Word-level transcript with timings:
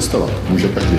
cestovat 0.00 0.30
může 0.48 0.68
každý. 0.68 0.98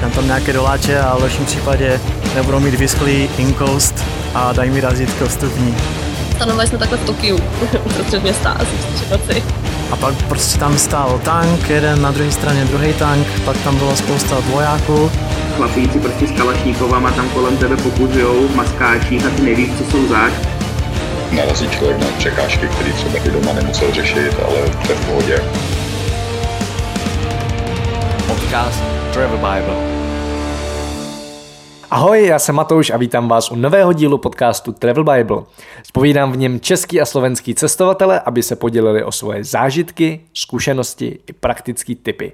Dám 0.00 0.10
tam 0.10 0.26
nějaké 0.26 0.52
doláče 0.52 1.00
a 1.00 1.16
v 1.16 1.22
lepším 1.22 1.46
případě 1.46 2.00
nebudou 2.34 2.60
mít 2.60 2.74
vysklý 2.74 3.28
inkoust 3.38 4.04
a 4.34 4.52
dají 4.52 4.70
mi 4.70 4.80
razítko 4.80 5.28
vstupní. 5.28 5.76
Stanovali 6.36 6.68
jsme 6.68 6.78
takhle 6.78 6.98
v 6.98 7.06
Tokiu, 7.06 7.38
uprostřed 7.84 8.22
města, 8.22 8.50
asi. 8.50 9.42
A 9.90 9.96
pak 9.96 10.14
prostě 10.28 10.58
tam 10.58 10.78
stál 10.78 11.20
tank, 11.24 11.70
jeden 11.70 12.02
na 12.02 12.10
druhé 12.10 12.32
straně 12.32 12.64
druhý 12.64 12.92
tank, 12.92 13.26
pak 13.44 13.56
tam 13.56 13.76
bylo 13.76 13.96
spousta 13.96 14.40
vojáků. 14.40 15.10
Chlapíci 15.56 16.00
prostě 16.00 16.26
s 16.26 16.30
kalašníkovama 16.30 17.10
tam 17.10 17.28
kolem 17.28 17.56
tebe 17.56 17.76
pokuzujou 17.76 18.48
v 18.48 18.56
maskáčích 18.56 19.26
a 19.26 19.30
ty 19.30 19.42
nevíš, 19.42 19.70
co 19.78 19.90
jsou 19.90 20.08
zač. 20.08 20.32
Narazí 21.32 21.68
člověk 21.68 21.98
na 21.98 22.06
překážky, 22.18 22.68
které 22.68 22.92
třeba 22.92 23.18
i 23.24 23.30
doma 23.30 23.52
nemusel 23.52 23.92
řešit, 23.92 24.36
ale 24.46 24.56
to 24.86 24.92
je 24.92 24.98
v 24.98 25.06
pohodě. 25.06 25.40
Podcast 28.48 29.12
Travel 29.12 29.36
Bible. 29.42 29.97
Ahoj, 31.90 32.26
já 32.26 32.38
jsem 32.38 32.54
Matouš 32.54 32.90
a 32.90 32.96
vítám 32.96 33.28
vás 33.28 33.50
u 33.50 33.56
nového 33.56 33.92
dílu 33.92 34.18
podcastu 34.18 34.72
Travel 34.72 35.04
Bible. 35.04 35.42
Spovídám 35.82 36.32
v 36.32 36.36
něm 36.36 36.60
český 36.60 37.00
a 37.00 37.04
slovenský 37.04 37.54
cestovatele, 37.54 38.20
aby 38.20 38.42
se 38.42 38.56
podělili 38.56 39.04
o 39.04 39.12
svoje 39.12 39.44
zážitky, 39.44 40.20
zkušenosti 40.34 41.18
i 41.26 41.32
praktické 41.32 41.94
typy. 41.94 42.32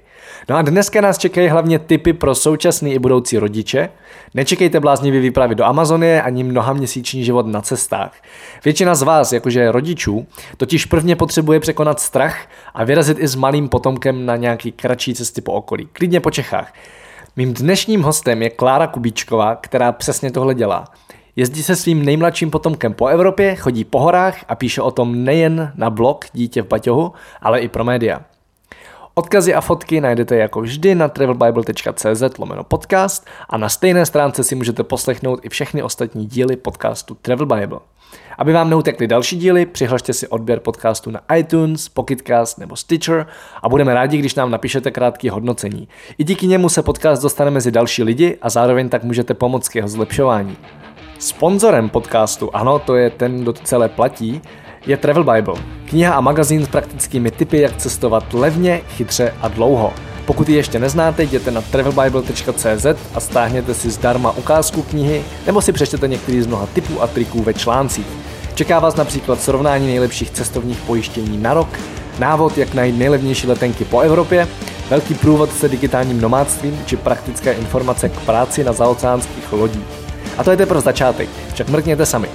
No 0.49 0.55
a 0.55 0.61
dneska 0.61 1.01
nás 1.01 1.17
čekají 1.17 1.47
hlavně 1.47 1.79
typy 1.79 2.13
pro 2.13 2.35
současný 2.35 2.93
i 2.93 2.99
budoucí 2.99 3.37
rodiče. 3.37 3.89
Nečekejte 4.33 4.79
bláznivý 4.79 5.19
výpravy 5.19 5.55
do 5.55 5.65
Amazonie 5.65 6.21
ani 6.21 6.43
mnoha 6.43 6.73
měsíční 6.73 7.23
život 7.23 7.47
na 7.47 7.61
cestách. 7.61 8.13
Většina 8.65 8.95
z 8.95 9.01
vás, 9.01 9.33
jakože 9.33 9.71
rodičů, 9.71 10.27
totiž 10.57 10.85
prvně 10.85 11.15
potřebuje 11.15 11.59
překonat 11.59 11.99
strach 11.99 12.37
a 12.73 12.83
vyrazit 12.83 13.19
i 13.19 13.27
s 13.27 13.35
malým 13.35 13.69
potomkem 13.69 14.25
na 14.25 14.35
nějaký 14.35 14.71
kratší 14.71 15.13
cesty 15.13 15.41
po 15.41 15.51
okolí, 15.51 15.87
klidně 15.93 16.19
po 16.19 16.31
Čechách. 16.31 16.73
Mým 17.37 17.53
dnešním 17.53 18.03
hostem 18.03 18.41
je 18.41 18.49
Klára 18.49 18.87
Kubíčková, 18.87 19.55
která 19.55 19.91
přesně 19.91 20.31
tohle 20.31 20.55
dělá. 20.55 20.85
Jezdí 21.35 21.63
se 21.63 21.75
svým 21.75 22.05
nejmladším 22.05 22.51
potomkem 22.51 22.93
po 22.93 23.07
Evropě, 23.07 23.55
chodí 23.55 23.83
po 23.83 23.99
horách 23.99 24.45
a 24.47 24.55
píše 24.55 24.81
o 24.81 24.91
tom 24.91 25.23
nejen 25.23 25.73
na 25.75 25.89
blog 25.89 26.25
Dítě 26.33 26.61
v 26.61 26.67
Baťohu, 26.67 27.13
ale 27.41 27.59
i 27.59 27.67
pro 27.67 27.83
média. 27.83 28.21
Odkazy 29.13 29.53
a 29.53 29.61
fotky 29.61 30.01
najdete 30.01 30.35
jako 30.35 30.61
vždy 30.61 30.95
na 30.95 31.07
travelbible.cz 31.07 32.37
lomeno 32.37 32.63
podcast 32.63 33.27
a 33.49 33.57
na 33.57 33.69
stejné 33.69 34.05
stránce 34.05 34.43
si 34.43 34.55
můžete 34.55 34.83
poslechnout 34.83 35.39
i 35.43 35.49
všechny 35.49 35.83
ostatní 35.83 36.25
díly 36.25 36.55
podcastu 36.55 37.17
Travel 37.21 37.45
Bible. 37.45 37.79
Aby 38.37 38.53
vám 38.53 38.69
neutekly 38.69 39.07
další 39.07 39.37
díly, 39.37 39.65
přihlašte 39.65 40.13
si 40.13 40.27
odběr 40.27 40.59
podcastu 40.59 41.11
na 41.11 41.21
iTunes, 41.35 41.89
Pocketcast 41.89 42.57
nebo 42.57 42.75
Stitcher 42.75 43.27
a 43.61 43.69
budeme 43.69 43.93
rádi, 43.93 44.17
když 44.17 44.35
nám 44.35 44.51
napíšete 44.51 44.91
krátké 44.91 45.31
hodnocení. 45.31 45.87
I 46.17 46.23
díky 46.23 46.47
němu 46.47 46.69
se 46.69 46.83
podcast 46.83 47.23
dostane 47.23 47.51
mezi 47.51 47.71
další 47.71 48.03
lidi 48.03 48.37
a 48.41 48.49
zároveň 48.49 48.89
tak 48.89 49.03
můžete 49.03 49.33
pomoct 49.33 49.69
k 49.69 49.75
jeho 49.75 49.87
zlepšování. 49.87 50.57
Sponzorem 51.19 51.89
podcastu, 51.89 52.55
ano, 52.55 52.79
to 52.79 52.95
je 52.95 53.09
ten, 53.09 53.41
kdo 53.41 53.53
celé 53.53 53.89
platí, 53.89 54.41
je 54.87 54.97
Travel 54.97 55.23
Bible. 55.23 55.55
Kniha 55.89 56.13
a 56.13 56.21
magazín 56.21 56.65
s 56.65 56.67
praktickými 56.67 57.31
tipy, 57.31 57.61
jak 57.61 57.77
cestovat 57.77 58.33
levně, 58.33 58.81
chytře 58.89 59.33
a 59.41 59.47
dlouho. 59.47 59.93
Pokud 60.25 60.49
ji 60.49 60.55
ještě 60.55 60.79
neznáte, 60.79 61.23
jděte 61.23 61.51
na 61.51 61.61
travelbible.cz 61.61 62.85
a 63.13 63.19
stáhněte 63.19 63.73
si 63.73 63.89
zdarma 63.89 64.31
ukázku 64.31 64.81
knihy 64.81 65.23
nebo 65.45 65.61
si 65.61 65.71
přečtěte 65.71 66.07
některý 66.07 66.41
z 66.41 66.47
mnoha 66.47 66.65
typů 66.65 67.01
a 67.01 67.07
triků 67.07 67.43
ve 67.43 67.53
článcích. 67.53 68.07
Čeká 68.55 68.79
vás 68.79 68.95
například 68.95 69.41
srovnání 69.41 69.87
nejlepších 69.87 70.31
cestovních 70.31 70.79
pojištění 70.79 71.37
na 71.37 71.53
rok, 71.53 71.79
návod, 72.19 72.57
jak 72.57 72.73
najít 72.73 72.97
nejlevnější 72.97 73.47
letenky 73.47 73.85
po 73.85 73.99
Evropě, 73.99 74.47
velký 74.89 75.13
průvod 75.13 75.53
se 75.53 75.69
digitálním 75.69 76.21
nomádstvím 76.21 76.79
či 76.85 76.97
praktické 76.97 77.53
informace 77.53 78.09
k 78.09 78.19
práci 78.19 78.63
na 78.63 78.73
zaoceánských 78.73 79.53
lodích. 79.53 79.85
A 80.37 80.43
to 80.43 80.51
je 80.51 80.57
teprve 80.57 80.81
začátek, 80.81 81.29
však 81.53 81.69
mrkněte 81.69 82.05
sami. 82.05 82.27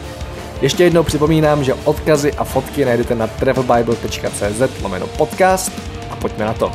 Ještě 0.62 0.84
jednou 0.84 1.02
připomínám, 1.02 1.64
že 1.64 1.74
odkazy 1.74 2.32
a 2.32 2.44
fotky 2.44 2.84
najdete 2.84 3.14
na 3.14 3.26
travelbible.cz 3.26 4.82
lomeno 4.82 5.06
podcast 5.06 5.72
a 6.10 6.16
pojďme 6.16 6.44
na 6.44 6.52
to. 6.52 6.72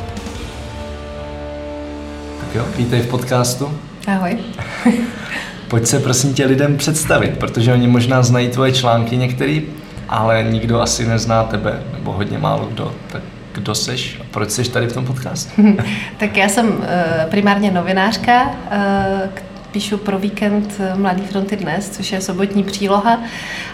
Tak 2.40 2.54
jo, 2.54 2.64
vítej 2.76 3.00
v 3.00 3.08
podcastu. 3.08 3.78
Ahoj. 4.06 4.38
Pojď 5.68 5.86
se 5.86 6.00
prosím 6.00 6.34
tě 6.34 6.46
lidem 6.46 6.76
představit, 6.76 7.38
protože 7.38 7.72
oni 7.72 7.86
možná 7.86 8.22
znají 8.22 8.48
tvoje 8.48 8.72
články 8.72 9.16
některý, 9.16 9.62
ale 10.08 10.42
nikdo 10.50 10.80
asi 10.80 11.06
nezná 11.06 11.44
tebe, 11.44 11.82
nebo 11.92 12.12
hodně 12.12 12.38
málo 12.38 12.66
kdo. 12.66 12.94
Tak 13.12 13.22
kdo 13.52 13.74
seš 13.74 14.18
a 14.20 14.24
proč 14.30 14.50
seš 14.50 14.68
tady 14.68 14.86
v 14.86 14.92
tom 14.92 15.06
podcastu? 15.06 15.76
tak 16.18 16.36
já 16.36 16.48
jsem 16.48 16.84
eh, 16.88 17.26
primárně 17.30 17.70
novinářka, 17.70 18.50
eh, 18.70 19.28
píšu 19.76 19.98
pro 19.98 20.18
víkend 20.18 20.80
Mladý 20.94 21.22
fronty 21.22 21.56
dnes, 21.56 21.90
což 21.90 22.12
je 22.12 22.20
sobotní 22.20 22.64
příloha. 22.64 23.20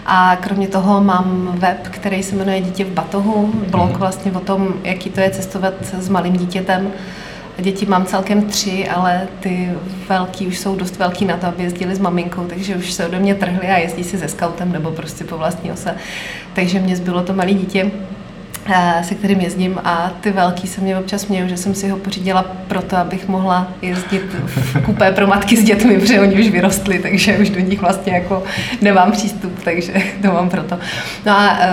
A 0.05 0.35
kromě 0.35 0.67
toho 0.67 1.03
mám 1.03 1.55
web, 1.57 1.87
který 1.87 2.23
se 2.23 2.35
jmenuje 2.35 2.61
Dítě 2.61 2.85
v 2.85 2.91
batohu, 2.91 3.51
blog 3.69 3.89
mhm. 3.89 3.99
vlastně 3.99 4.31
o 4.31 4.39
tom, 4.39 4.73
jaký 4.83 5.09
to 5.09 5.19
je 5.19 5.29
cestovat 5.29 5.73
s 5.99 6.09
malým 6.09 6.37
dítětem. 6.37 6.91
Děti 7.57 7.85
mám 7.85 8.05
celkem 8.05 8.41
tři, 8.41 8.87
ale 8.89 9.27
ty 9.39 9.69
velký 10.09 10.47
už 10.47 10.59
jsou 10.59 10.75
dost 10.75 10.99
velký 10.99 11.25
na 11.25 11.37
to, 11.37 11.47
aby 11.47 11.63
jezdili 11.63 11.95
s 11.95 11.99
maminkou, 11.99 12.45
takže 12.45 12.75
už 12.75 12.91
se 12.91 13.07
ode 13.07 13.19
mě 13.19 13.35
trhli 13.35 13.67
a 13.67 13.77
jezdí 13.77 14.03
si 14.03 14.17
se 14.17 14.27
scoutem 14.27 14.71
nebo 14.71 14.91
prostě 14.91 15.23
po 15.23 15.37
vlastní 15.37 15.71
ose. 15.71 15.95
Takže 16.53 16.79
mě 16.79 16.95
zbylo 16.95 17.23
to 17.23 17.33
malé 17.33 17.53
dítě 17.53 17.91
se 19.01 19.15
kterým 19.15 19.41
jezdím 19.41 19.79
a 19.83 20.11
ty 20.21 20.31
velký 20.31 20.67
se 20.67 20.81
mě 20.81 20.97
občas 20.97 21.21
smějou, 21.21 21.47
že 21.47 21.57
jsem 21.57 21.75
si 21.75 21.89
ho 21.89 21.97
pořídila 21.97 22.45
proto, 22.67 22.97
abych 22.97 23.27
mohla 23.27 23.67
jezdit 23.81 24.23
v 24.45 24.85
kupé 24.85 25.11
pro 25.11 25.27
matky 25.27 25.57
s 25.57 25.63
dětmi, 25.63 25.99
protože 25.99 26.19
oni 26.19 26.35
už 26.35 26.49
vyrostli, 26.49 26.99
takže 26.99 27.37
už 27.37 27.49
do 27.49 27.59
nich 27.59 27.81
vlastně 27.81 28.13
jako 28.13 28.43
nemám 28.81 29.11
přístup, 29.11 29.59
takže 29.63 29.93
to 30.21 30.31
mám 30.31 30.49
proto. 30.49 30.79
No 31.25 31.31
a 31.31 31.57
e, 31.59 31.69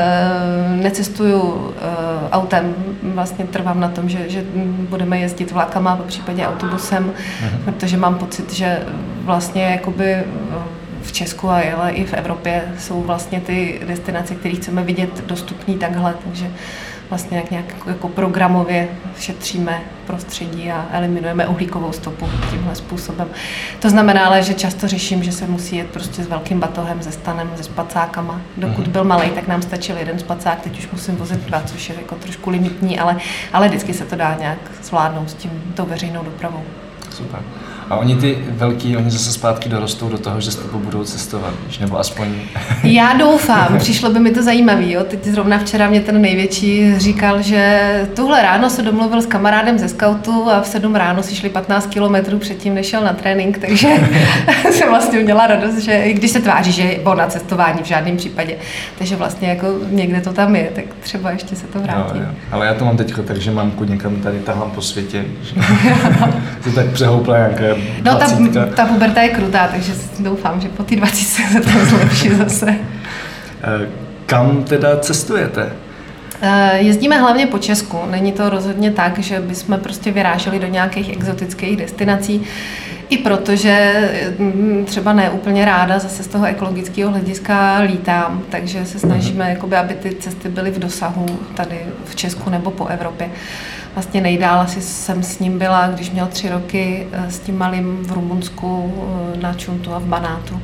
necestuju 0.82 1.70
e, 1.78 2.30
autem, 2.30 2.74
vlastně 3.02 3.44
trvám 3.44 3.80
na 3.80 3.88
tom, 3.88 4.08
že, 4.08 4.18
že 4.28 4.44
budeme 4.88 5.18
jezdit 5.18 5.52
vlakama, 5.52 5.96
po 5.96 6.02
případě 6.02 6.46
autobusem, 6.46 7.12
mhm. 7.42 7.62
protože 7.64 7.96
mám 7.96 8.14
pocit, 8.14 8.52
že 8.52 8.78
vlastně 9.24 9.62
jakoby 9.62 10.16
v 11.02 11.12
Česku 11.12 11.50
a 11.50 11.60
ale 11.76 11.90
i 11.90 12.04
v 12.04 12.14
Evropě 12.14 12.62
jsou 12.78 13.02
vlastně 13.02 13.40
ty 13.40 13.80
destinace, 13.86 14.34
které 14.34 14.54
chceme 14.54 14.82
vidět 14.82 15.26
dostupný 15.26 15.74
takhle, 15.74 16.14
takže 16.24 16.50
vlastně 17.10 17.36
jak 17.36 17.50
nějak 17.50 17.64
jako 17.86 18.08
programově 18.08 18.88
šetříme 19.18 19.80
prostředí 20.06 20.70
a 20.70 20.86
eliminujeme 20.92 21.46
uhlíkovou 21.46 21.92
stopu 21.92 22.28
tímhle 22.50 22.74
způsobem. 22.74 23.28
To 23.78 23.90
znamená 23.90 24.26
ale, 24.26 24.42
že 24.42 24.54
často 24.54 24.88
řeším, 24.88 25.22
že 25.22 25.32
se 25.32 25.46
musí 25.46 25.76
jet 25.76 25.86
prostě 25.86 26.22
s 26.22 26.26
velkým 26.26 26.60
batohem, 26.60 27.02
se 27.02 27.12
stanem, 27.12 27.50
se 27.56 27.62
spacákama. 27.62 28.40
Dokud 28.56 28.82
mhm. 28.82 28.92
byl 28.92 29.04
malý, 29.04 29.30
tak 29.30 29.48
nám 29.48 29.62
stačil 29.62 29.96
jeden 29.96 30.18
spacák, 30.18 30.60
teď 30.60 30.78
už 30.78 30.88
musím 30.92 31.16
vozit 31.16 31.40
dva, 31.40 31.62
což 31.62 31.88
je 31.88 31.94
jako 31.94 32.14
trošku 32.14 32.50
limitní, 32.50 32.98
ale, 32.98 33.16
ale 33.52 33.68
vždycky 33.68 33.94
se 33.94 34.04
to 34.04 34.16
dá 34.16 34.36
nějak 34.40 34.58
zvládnout 34.82 35.30
s 35.30 35.34
tím 35.34 35.72
tou 35.74 35.86
veřejnou 35.86 36.22
dopravou. 36.24 36.62
Super. 37.10 37.40
A 37.90 37.96
oni 37.96 38.16
ty 38.16 38.38
velký, 38.50 38.96
oni 38.96 39.10
zase 39.10 39.32
zpátky 39.32 39.68
dorostou 39.68 40.08
do 40.08 40.18
toho, 40.18 40.40
že 40.40 40.50
s 40.50 40.56
tebou 40.56 40.78
budou 40.78 41.04
cestovat, 41.04 41.54
víš, 41.66 41.78
nebo 41.78 41.98
aspoň... 41.98 42.28
Já 42.82 43.12
doufám, 43.12 43.78
přišlo 43.78 44.10
by 44.10 44.20
mi 44.20 44.30
to 44.30 44.42
zajímavé. 44.42 44.90
Jo. 44.90 45.04
Teď 45.04 45.24
zrovna 45.24 45.58
včera 45.58 45.88
mě 45.88 46.00
ten 46.00 46.22
největší 46.22 46.98
říkal, 46.98 47.42
že 47.42 47.90
tuhle 48.16 48.42
ráno 48.42 48.70
se 48.70 48.82
domluvil 48.82 49.22
s 49.22 49.26
kamarádem 49.26 49.78
ze 49.78 49.88
skautu 49.88 50.50
a 50.50 50.60
v 50.60 50.66
7 50.66 50.94
ráno 50.94 51.22
si 51.22 51.34
šli 51.34 51.50
15 51.50 51.86
kilometrů 51.86 52.38
předtím, 52.38 52.74
než 52.74 52.86
šel 52.86 53.04
na 53.04 53.12
trénink, 53.12 53.58
takže 53.58 53.88
jsem 54.70 54.88
vlastně 54.88 55.18
udělala 55.18 55.46
radost, 55.46 55.78
že 55.78 55.92
i 55.92 56.12
když 56.12 56.30
se 56.30 56.40
tváří, 56.40 56.72
že 56.72 56.82
je 56.82 57.00
na 57.14 57.26
cestování 57.26 57.82
v 57.82 57.86
žádném 57.86 58.16
případě, 58.16 58.56
takže 58.98 59.16
vlastně 59.16 59.48
jako 59.48 59.66
někde 59.90 60.20
to 60.20 60.32
tam 60.32 60.56
je, 60.56 60.70
tak 60.74 60.84
třeba 61.00 61.30
ještě 61.30 61.56
se 61.56 61.66
to 61.66 61.78
vrátí. 61.78 62.18
Jo, 62.18 62.24
jo. 62.24 62.34
Ale 62.52 62.66
já 62.66 62.74
to 62.74 62.84
mám 62.84 62.96
teď 62.96 63.14
tak, 63.24 63.36
že 63.36 63.50
mám 63.50 63.72
někam 63.84 64.16
tady 64.16 64.38
tahám 64.38 64.70
po 64.70 64.82
světě, 64.82 65.24
že 65.42 65.54
to 66.64 66.70
tak 66.74 66.86
přehoupla 66.86 67.36
nějaké 67.36 67.79
No 68.04 68.14
ta, 68.14 68.26
ta 68.74 68.86
puberta 68.86 69.22
je 69.22 69.28
krutá, 69.28 69.68
takže 69.68 69.92
doufám, 70.18 70.60
že 70.60 70.68
po 70.68 70.82
té 70.82 70.96
20 70.96 71.16
se 71.16 71.60
to 71.60 71.84
zlepší 71.84 72.28
zase. 72.34 72.74
Eh, 73.62 73.88
kam 74.26 74.64
teda 74.64 74.96
cestujete? 74.96 75.72
Eh, 76.42 76.78
jezdíme 76.78 77.18
hlavně 77.18 77.46
po 77.46 77.58
Česku. 77.58 77.98
Není 78.10 78.32
to 78.32 78.50
rozhodně 78.50 78.90
tak, 78.90 79.18
že 79.18 79.40
bychom 79.40 79.80
prostě 79.80 80.10
vyráželi 80.10 80.58
do 80.58 80.66
nějakých 80.66 81.12
exotických 81.12 81.76
destinací. 81.76 82.42
I 83.08 83.18
protože 83.18 83.92
mm, 84.38 84.84
třeba 84.86 85.12
ne 85.12 85.30
úplně 85.30 85.64
ráda 85.64 85.98
zase 85.98 86.22
z 86.22 86.26
toho 86.26 86.46
ekologického 86.46 87.10
hlediska 87.10 87.78
lítám, 87.78 88.42
takže 88.48 88.86
se 88.86 88.98
snažíme, 88.98 89.44
mhm. 89.44 89.54
jakoby, 89.54 89.76
aby 89.76 89.94
ty 89.94 90.14
cesty 90.14 90.48
byly 90.48 90.70
v 90.70 90.78
dosahu 90.78 91.26
tady 91.54 91.78
v 92.04 92.16
Česku 92.16 92.50
nebo 92.50 92.70
po 92.70 92.86
Evropě. 92.86 93.30
Vlastně 93.94 94.20
nejdál 94.20 94.60
asi 94.60 94.82
jsem 94.82 95.22
s 95.22 95.38
ním 95.38 95.58
byla, 95.58 95.88
když 95.88 96.10
měl 96.10 96.26
tři 96.26 96.48
roky 96.48 97.08
eh, 97.12 97.30
s 97.30 97.38
tím 97.38 97.58
malým 97.58 97.98
v 98.02 98.12
Rumunsku 98.12 98.94
eh, 99.34 99.40
na 99.40 99.54
Čuntu 99.54 99.94
a 99.94 99.98
v 99.98 100.04
Banátu. 100.04 100.60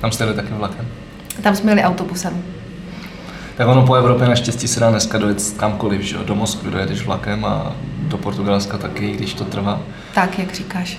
Tam 0.00 0.12
jste 0.12 0.24
jeli 0.24 0.36
taky 0.36 0.54
vlakem? 0.54 0.86
Tam 1.42 1.56
jsme 1.56 1.70
jeli 1.70 1.84
autobusem. 1.84 2.42
Tak 3.56 3.68
ono 3.68 3.86
po 3.86 3.94
Evropě 3.94 4.28
naštěstí 4.28 4.68
se 4.68 4.80
dá 4.80 4.90
dneska 4.90 5.18
dojet 5.18 5.54
kamkoliv, 5.56 6.00
že 6.02 6.16
jo? 6.16 6.22
Do 6.24 6.34
Moskvy 6.34 6.70
dojedeš 6.70 7.06
vlakem 7.06 7.44
a 7.44 7.72
do 7.98 8.18
Portugalska 8.18 8.78
taky, 8.78 9.12
když 9.12 9.34
to 9.34 9.44
trvá. 9.44 9.80
Tak, 10.14 10.38
jak 10.38 10.54
říkáš. 10.54 10.98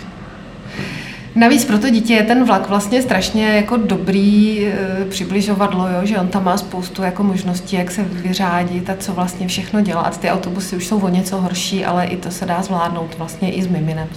Navíc 1.36 1.66
pro 1.66 1.78
to 1.80 1.90
dítě 1.90 2.14
je 2.14 2.24
ten 2.24 2.44
vlak 2.44 2.70
vlastně 2.70 3.02
strašně 3.02 3.48
jako 3.48 3.78
dobrý 3.78 4.66
e, 4.68 5.06
přibližovadlo, 5.10 5.88
jo? 5.88 6.00
že 6.04 6.18
on 6.18 6.28
tam 6.28 6.44
má 6.44 6.58
spoustu 6.58 7.04
jako 7.04 7.24
možností, 7.24 7.76
jak 7.76 7.92
se 7.92 8.04
vyřádit 8.04 8.90
a 8.90 8.96
co 9.00 9.14
vlastně 9.14 9.48
všechno 9.48 9.82
dělat. 9.82 10.20
Ty 10.20 10.30
autobusy 10.30 10.76
už 10.76 10.88
jsou 10.88 11.00
o 11.00 11.10
něco 11.10 11.42
horší, 11.42 11.86
ale 11.86 12.06
i 12.06 12.18
to 12.18 12.32
se 12.32 12.46
dá 12.46 12.62
zvládnout 12.62 13.16
vlastně 13.18 13.52
i 13.52 13.64
s 13.64 13.68
miminem. 13.68 14.08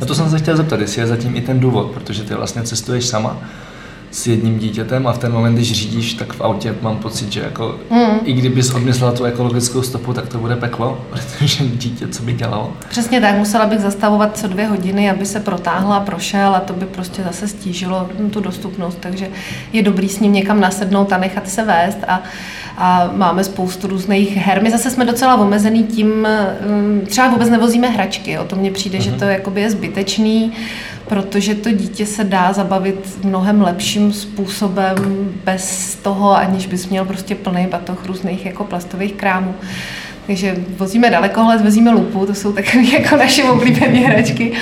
No 0.00 0.06
to 0.06 0.14
jsem 0.14 0.30
se 0.30 0.38
chtěl 0.38 0.56
zeptat, 0.56 0.80
jestli 0.80 1.00
je 1.00 1.06
zatím 1.06 1.36
i 1.36 1.40
ten 1.40 1.60
důvod, 1.60 1.90
protože 1.90 2.22
ty 2.22 2.34
vlastně 2.34 2.62
cestuješ 2.62 3.06
sama 3.06 3.42
s 4.16 4.26
jedním 4.26 4.58
dítětem 4.58 5.06
a 5.06 5.12
v 5.12 5.18
ten 5.18 5.32
moment, 5.32 5.54
když 5.54 5.72
řídíš, 5.72 6.14
tak 6.14 6.32
v 6.32 6.40
autě 6.40 6.74
mám 6.82 6.96
pocit, 6.96 7.32
že 7.32 7.40
jako 7.40 7.78
mm. 7.90 8.18
i 8.24 8.32
kdybys 8.32 8.70
odmyslela 8.70 9.12
tu 9.12 9.24
ekologickou 9.24 9.82
stopu, 9.82 10.12
tak 10.12 10.28
to 10.28 10.38
bude 10.38 10.56
peklo, 10.56 11.04
protože 11.10 11.64
dítě, 11.64 12.08
co 12.08 12.22
by 12.22 12.32
dělalo. 12.32 12.72
Přesně 12.88 13.20
tak, 13.20 13.36
musela 13.36 13.66
bych 13.66 13.80
zastavovat 13.80 14.38
co 14.38 14.48
dvě 14.48 14.66
hodiny, 14.66 15.10
aby 15.10 15.26
se 15.26 15.40
protáhla 15.40 16.00
prošel 16.00 16.54
a 16.54 16.60
to 16.60 16.72
by 16.72 16.86
prostě 16.86 17.22
zase 17.22 17.48
stížilo 17.48 18.08
tu 18.30 18.40
dostupnost, 18.40 18.98
takže 19.00 19.28
je 19.72 19.82
dobrý 19.82 20.08
s 20.08 20.20
ním 20.20 20.32
někam 20.32 20.60
nasednout 20.60 21.12
a 21.12 21.18
nechat 21.18 21.48
se 21.48 21.64
vést 21.64 21.98
a, 22.08 22.22
a 22.76 23.10
máme 23.14 23.44
spoustu 23.44 23.86
různých 23.86 24.36
her. 24.36 24.62
My 24.62 24.70
zase 24.70 24.90
jsme 24.90 25.04
docela 25.04 25.36
omezený 25.36 25.84
tím, 25.84 26.28
mm, 26.66 27.06
třeba 27.06 27.28
vůbec 27.28 27.50
nevozíme 27.50 27.88
hračky, 27.88 28.38
o 28.38 28.44
to 28.44 28.56
mně 28.56 28.70
přijde, 28.70 28.98
mm-hmm. 28.98 29.02
že 29.02 29.10
mhm. 29.10 29.18
to 29.18 29.24
jakoby 29.24 29.60
je 29.60 29.70
zbytečný, 29.70 30.52
protože 31.08 31.54
to 31.54 31.70
dítě 31.70 32.06
se 32.06 32.24
dá 32.24 32.52
zabavit 32.52 33.24
mnohem 33.24 33.62
lepším 33.62 34.12
způsobem 34.12 34.96
bez 35.44 35.94
toho, 36.02 36.36
aniž 36.36 36.66
bys 36.66 36.88
měl 36.88 37.04
prostě 37.04 37.34
plný 37.34 37.66
batoh 37.66 38.06
různých 38.06 38.46
jako 38.46 38.64
plastových 38.64 39.12
krámů. 39.12 39.54
Takže 40.26 40.56
vozíme 40.76 41.10
dalekohled, 41.10 41.60
vozíme 41.60 41.90
lupu, 41.90 42.26
to 42.26 42.34
jsou 42.34 42.52
takové 42.52 42.82
jako 43.00 43.16
naše 43.16 43.44
oblíbené 43.44 43.98
hračky. 43.98 44.52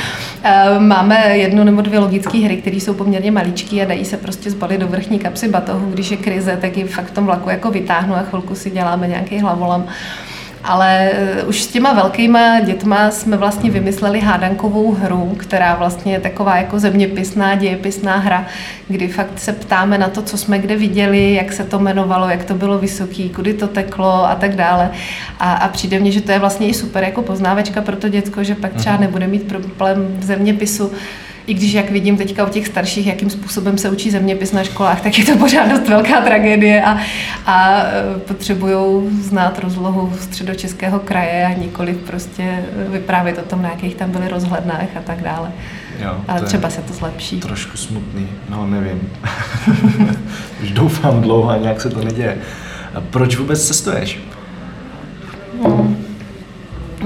Máme 0.79 1.39
jednu 1.39 1.65
nebo 1.65 1.81
dvě 1.81 1.99
logické 1.99 2.39
hry, 2.39 2.57
které 2.57 2.77
jsou 2.77 2.95
poměrně 2.95 3.31
maličké 3.31 3.83
a 3.83 3.85
dají 3.85 4.05
se 4.05 4.17
prostě 4.17 4.51
zbalit 4.51 4.81
do 4.81 4.87
vrchní 4.87 5.19
kapsy 5.19 5.49
batohu. 5.49 5.91
Když 5.91 6.11
je 6.11 6.17
krize, 6.17 6.59
tak 6.61 6.77
ji 6.77 6.85
fakt 6.85 7.07
v 7.07 7.15
tom 7.15 7.27
vlaku 7.27 7.51
jako 7.51 7.71
vytáhnu 7.71 8.15
a 8.15 8.23
chvilku 8.23 8.55
si 8.55 8.71
děláme 8.71 9.09
nějaký 9.09 9.39
hlavolam. 9.39 9.87
Ale 10.65 11.11
eh, 11.13 11.43
už 11.43 11.63
s 11.63 11.67
těma 11.67 11.93
velkýma 11.93 12.61
dětma 12.61 13.11
jsme 13.11 13.37
vlastně 13.37 13.71
vymysleli 13.71 14.21
hádankovou 14.21 14.93
hru, 14.93 15.35
která 15.37 15.75
vlastně 15.75 16.13
je 16.13 16.21
taková 16.21 16.57
jako 16.57 16.79
zeměpisná, 16.79 17.55
dějepisná 17.55 18.17
hra, 18.17 18.47
kdy 18.89 19.09
fakt 19.09 19.39
se 19.39 19.53
ptáme 19.53 19.99
na 19.99 20.09
to, 20.09 20.23
co 20.23 20.39
jsme 20.39 20.59
kde 20.59 20.77
viděli, 20.77 21.35
jak 21.35 21.53
se 21.53 21.65
to 21.65 21.79
jmenovalo, 21.79 22.29
jak 22.29 22.45
to 22.45 22.55
bylo 22.55 22.79
vysoký, 22.79 23.31
kudy 23.31 23.55
to 23.55 23.69
teklo 23.69 24.29
a 24.29 24.35
tak 24.35 24.57
dále. 24.57 24.91
A, 25.41 25.53
a 25.53 25.69
přijde 25.69 26.01
mně, 26.01 26.13
že 26.13 26.21
to 26.21 26.33
je 26.33 26.39
vlastně 26.39 26.69
i 26.69 26.75
super 26.75 27.05
jako 27.05 27.23
poznávačka 27.23 27.83
pro 27.83 27.97
to 27.97 28.09
děcko, 28.09 28.45
že 28.45 28.55
pak 28.55 28.75
třeba 28.75 28.95
mhm. 28.95 29.05
nebude 29.05 29.27
mít 29.27 29.49
problém 29.49 30.17
v 30.19 30.25
zeměpisu 30.25 30.93
i 31.47 31.55
když 31.55 31.73
jak 31.73 31.91
vidím 31.91 32.17
teďka 32.17 32.47
u 32.47 32.51
těch 32.51 32.67
starších, 32.67 33.07
jakým 33.07 33.31
způsobem 33.31 33.79
se 33.79 33.91
učí 33.91 34.11
zeměpis 34.11 34.53
na 34.53 34.65
školách, 34.65 35.01
tak 35.01 35.19
je 35.19 35.25
to 35.25 35.37
pořád 35.37 35.69
dost 35.69 35.89
velká 35.89 36.21
tragédie 36.21 36.85
a, 36.85 36.99
a 37.47 37.83
e, 37.83 38.19
potřebují 38.19 39.09
znát 39.23 39.59
rozlohu 39.59 40.13
středočeského 40.21 40.99
kraje 40.99 41.47
a 41.47 41.59
nikoli 41.59 41.95
prostě 41.95 42.65
vyprávět 42.89 43.39
o 43.39 43.43
tom, 43.43 43.63
na 43.63 43.69
jakých 43.69 43.95
tam 43.95 44.11
byly 44.11 44.29
rozhlednách 44.29 44.97
a 44.97 45.01
tak 45.01 45.23
dále. 45.23 45.53
Jo, 45.99 46.17
Ale 46.29 46.43
třeba 46.43 46.71
se 46.71 46.83
to 46.83 46.95
zlepší. 46.95 47.41
Trošku 47.41 47.77
smutný, 47.77 48.29
no 48.49 48.67
nevím. 48.67 49.11
Už 50.63 50.71
doufám 50.71 51.21
dlouho 51.21 51.51
a 51.51 51.57
nějak 51.57 51.81
se 51.81 51.91
to 51.91 52.05
neděje. 52.05 52.39
A 52.95 53.01
proč 53.01 53.37
vůbec 53.37 53.67
cestuješ? 53.67 54.19
Hmm. 55.63 56.04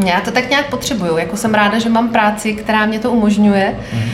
Já 0.06 0.20
to 0.20 0.30
tak 0.30 0.50
nějak 0.50 0.70
potřebuju. 0.70 1.16
Jako 1.16 1.36
jsem 1.36 1.54
ráda, 1.54 1.78
že 1.78 1.88
mám 1.88 2.08
práci, 2.08 2.54
která 2.54 2.86
mě 2.86 2.98
to 2.98 3.12
umožňuje. 3.12 3.78
Mm. 3.92 4.10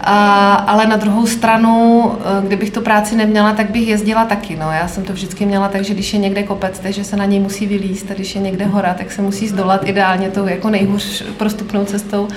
A, 0.00 0.54
ale 0.54 0.86
na 0.86 0.96
druhou 0.96 1.26
stranu, 1.26 2.12
eh, 2.20 2.46
kdybych 2.46 2.70
tu 2.70 2.80
práci 2.80 3.16
neměla, 3.16 3.52
tak 3.52 3.70
bych 3.70 3.88
jezdila 3.88 4.24
taky. 4.24 4.56
No. 4.56 4.70
Já 4.72 4.88
jsem 4.88 5.04
to 5.04 5.12
vždycky 5.12 5.46
měla 5.46 5.68
tak, 5.68 5.84
že 5.84 5.94
když 5.94 6.12
je 6.12 6.18
někde 6.18 6.42
kopec, 6.42 6.78
takže 6.78 7.04
se 7.04 7.16
na 7.16 7.24
něj 7.24 7.40
musí 7.40 7.66
vylíst, 7.66 8.10
a 8.10 8.14
když 8.14 8.34
je 8.34 8.40
někde 8.40 8.64
hora, 8.64 8.94
tak 8.94 9.12
se 9.12 9.22
musí 9.22 9.48
zdolat 9.48 9.88
ideálně 9.88 10.30
tou 10.30 10.46
jako 10.46 10.70
nejhůř 10.70 11.24
prostupnou 11.36 11.84
cestou. 11.84 12.28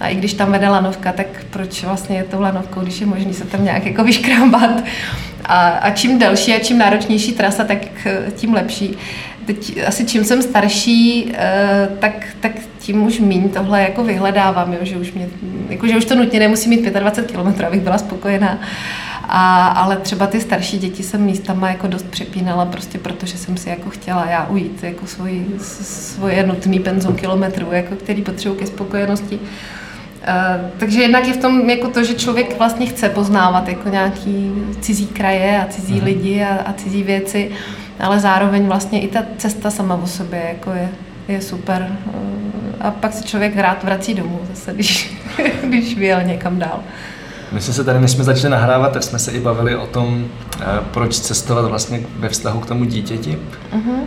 A 0.00 0.08
i 0.08 0.14
když 0.14 0.34
tam 0.34 0.52
vede 0.52 0.68
lanovka, 0.68 1.12
tak 1.12 1.26
proč 1.50 1.84
vlastně 1.84 2.16
je 2.16 2.24
to 2.24 2.40
lanovkou, 2.40 2.80
když 2.80 3.00
je 3.00 3.06
možný 3.06 3.34
se 3.34 3.44
tam 3.44 3.64
nějak 3.64 3.86
jako 3.86 4.04
vyškrábat. 4.04 4.84
A, 5.44 5.68
a 5.68 5.90
čím 5.90 6.18
delší 6.18 6.54
a 6.54 6.58
čím 6.58 6.78
náročnější 6.78 7.32
trasa, 7.32 7.64
tak 7.64 7.78
eh, 8.06 8.30
tím 8.36 8.54
lepší 8.54 8.96
teď 9.48 9.78
asi 9.86 10.04
čím 10.04 10.24
jsem 10.24 10.42
starší, 10.42 11.32
eh, 11.34 11.88
tak, 11.98 12.26
tak 12.40 12.52
tím 12.78 13.06
už 13.06 13.20
míň 13.20 13.48
tohle 13.48 13.82
jako 13.82 14.04
vyhledávám, 14.04 14.72
jo, 14.72 14.78
že, 14.82 14.96
už 14.96 15.12
mě, 15.12 15.28
jako, 15.68 15.86
že 15.86 15.96
už 15.96 16.04
to 16.04 16.14
nutně 16.14 16.38
nemusí 16.38 16.68
mít 16.68 16.84
25 16.84 17.36
km, 17.36 17.64
abych 17.64 17.80
byla 17.80 17.98
spokojená. 17.98 18.58
A, 19.28 19.66
ale 19.66 19.96
třeba 19.96 20.26
ty 20.26 20.40
starší 20.40 20.78
děti 20.78 21.02
jsem 21.02 21.22
místama 21.22 21.68
jako 21.68 21.86
dost 21.86 22.06
přepínala, 22.06 22.66
prostě 22.66 22.98
protože 22.98 23.38
jsem 23.38 23.56
si 23.56 23.68
jako 23.68 23.90
chtěla 23.90 24.26
já 24.30 24.46
ujít 24.46 24.82
jako 24.82 25.06
svoj, 25.06 25.44
svoje 25.60 26.46
nutný 26.46 26.78
penzum 26.78 27.14
kilometrů, 27.14 27.68
jako 27.72 27.96
který 27.96 28.22
potřebuji 28.22 28.54
ke 28.54 28.66
spokojenosti. 28.66 29.38
Uh, 29.38 30.70
takže 30.78 31.02
jednak 31.02 31.26
je 31.26 31.32
v 31.32 31.36
tom 31.36 31.70
jako 31.70 31.88
to, 31.88 32.04
že 32.04 32.14
člověk 32.14 32.58
vlastně 32.58 32.86
chce 32.86 33.08
poznávat 33.08 33.68
jako 33.68 33.88
nějaký 33.88 34.52
cizí 34.80 35.06
kraje 35.06 35.60
a 35.60 35.66
cizí 35.66 35.94
mm. 35.94 36.04
lidi 36.04 36.42
a, 36.42 36.54
a 36.54 36.72
cizí 36.72 37.02
věci. 37.02 37.50
Uh, 37.50 37.87
ale 38.00 38.20
zároveň 38.20 38.66
vlastně 38.66 39.00
i 39.00 39.08
ta 39.08 39.22
cesta 39.36 39.70
sama 39.70 39.94
o 39.94 40.06
sobě 40.06 40.42
jako 40.48 40.70
je, 40.70 40.88
je 41.28 41.40
super. 41.40 41.96
A 42.80 42.90
pak 42.90 43.12
se 43.12 43.24
člověk 43.24 43.56
rád 43.56 43.84
vrací 43.84 44.14
domů 44.14 44.40
zase, 44.50 44.72
když, 44.74 45.14
když 45.62 45.98
vyjel 45.98 46.22
někam 46.22 46.58
dál. 46.58 46.80
My 47.52 47.60
jsme 47.60 47.74
se 47.74 47.84
tady, 47.84 48.00
než 48.00 48.10
jsme 48.10 48.24
začali 48.24 48.50
nahrávat, 48.50 48.92
tak 48.92 49.02
jsme 49.02 49.18
se 49.18 49.32
i 49.32 49.40
bavili 49.40 49.76
o 49.76 49.86
tom, 49.86 50.26
eh, 50.60 50.64
proč 50.90 51.18
cestovat 51.18 51.64
vlastně 51.64 52.00
ve 52.16 52.28
vztahu 52.28 52.60
k 52.60 52.66
tomu 52.66 52.84
dítěti. 52.84 53.38
Uh-huh. 53.72 53.98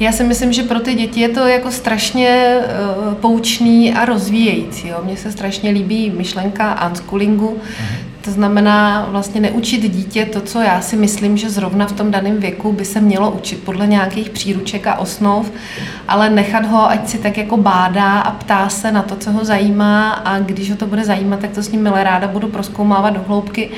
Já 0.00 0.12
si 0.12 0.24
myslím, 0.24 0.52
že 0.52 0.62
pro 0.62 0.80
ty 0.80 0.94
děti 0.94 1.20
je 1.20 1.28
to 1.28 1.46
jako 1.46 1.70
strašně 1.70 2.58
uh, 3.06 3.14
poučný 3.14 3.94
a 3.94 4.04
rozvíjející. 4.04 4.88
Jo. 4.88 5.00
Mně 5.04 5.16
se 5.16 5.32
strašně 5.32 5.70
líbí 5.70 6.10
myšlenka 6.10 6.88
unschoolingu, 6.88 7.48
uh-huh. 7.48 7.96
To 8.26 8.32
znamená 8.32 9.06
vlastně 9.10 9.40
neučit 9.40 9.92
dítě 9.92 10.24
to, 10.24 10.40
co 10.40 10.60
já 10.60 10.80
si 10.80 10.96
myslím, 10.96 11.36
že 11.36 11.50
zrovna 11.50 11.86
v 11.86 11.92
tom 11.92 12.10
daném 12.10 12.40
věku 12.40 12.72
by 12.72 12.84
se 12.84 13.00
mělo 13.00 13.30
učit 13.30 13.64
podle 13.64 13.86
nějakých 13.86 14.30
příruček 14.30 14.86
a 14.86 14.98
osnov, 14.98 15.52
ale 16.08 16.30
nechat 16.30 16.66
ho, 16.66 16.90
ať 16.90 17.08
si 17.08 17.18
tak 17.18 17.38
jako 17.38 17.56
bádá 17.56 18.20
a 18.20 18.30
ptá 18.30 18.68
se 18.68 18.92
na 18.92 19.02
to, 19.02 19.16
co 19.16 19.30
ho 19.32 19.44
zajímá 19.44 20.10
a 20.10 20.38
když 20.38 20.70
ho 20.70 20.76
to 20.76 20.86
bude 20.86 21.04
zajímat, 21.04 21.40
tak 21.40 21.50
to 21.50 21.62
s 21.62 21.70
ním 21.72 21.82
milé 21.82 22.04
ráda 22.04 22.28
budu 22.28 22.48
proskoumávat 22.48 23.14
do 23.14 23.24
hloubky. 23.28 23.70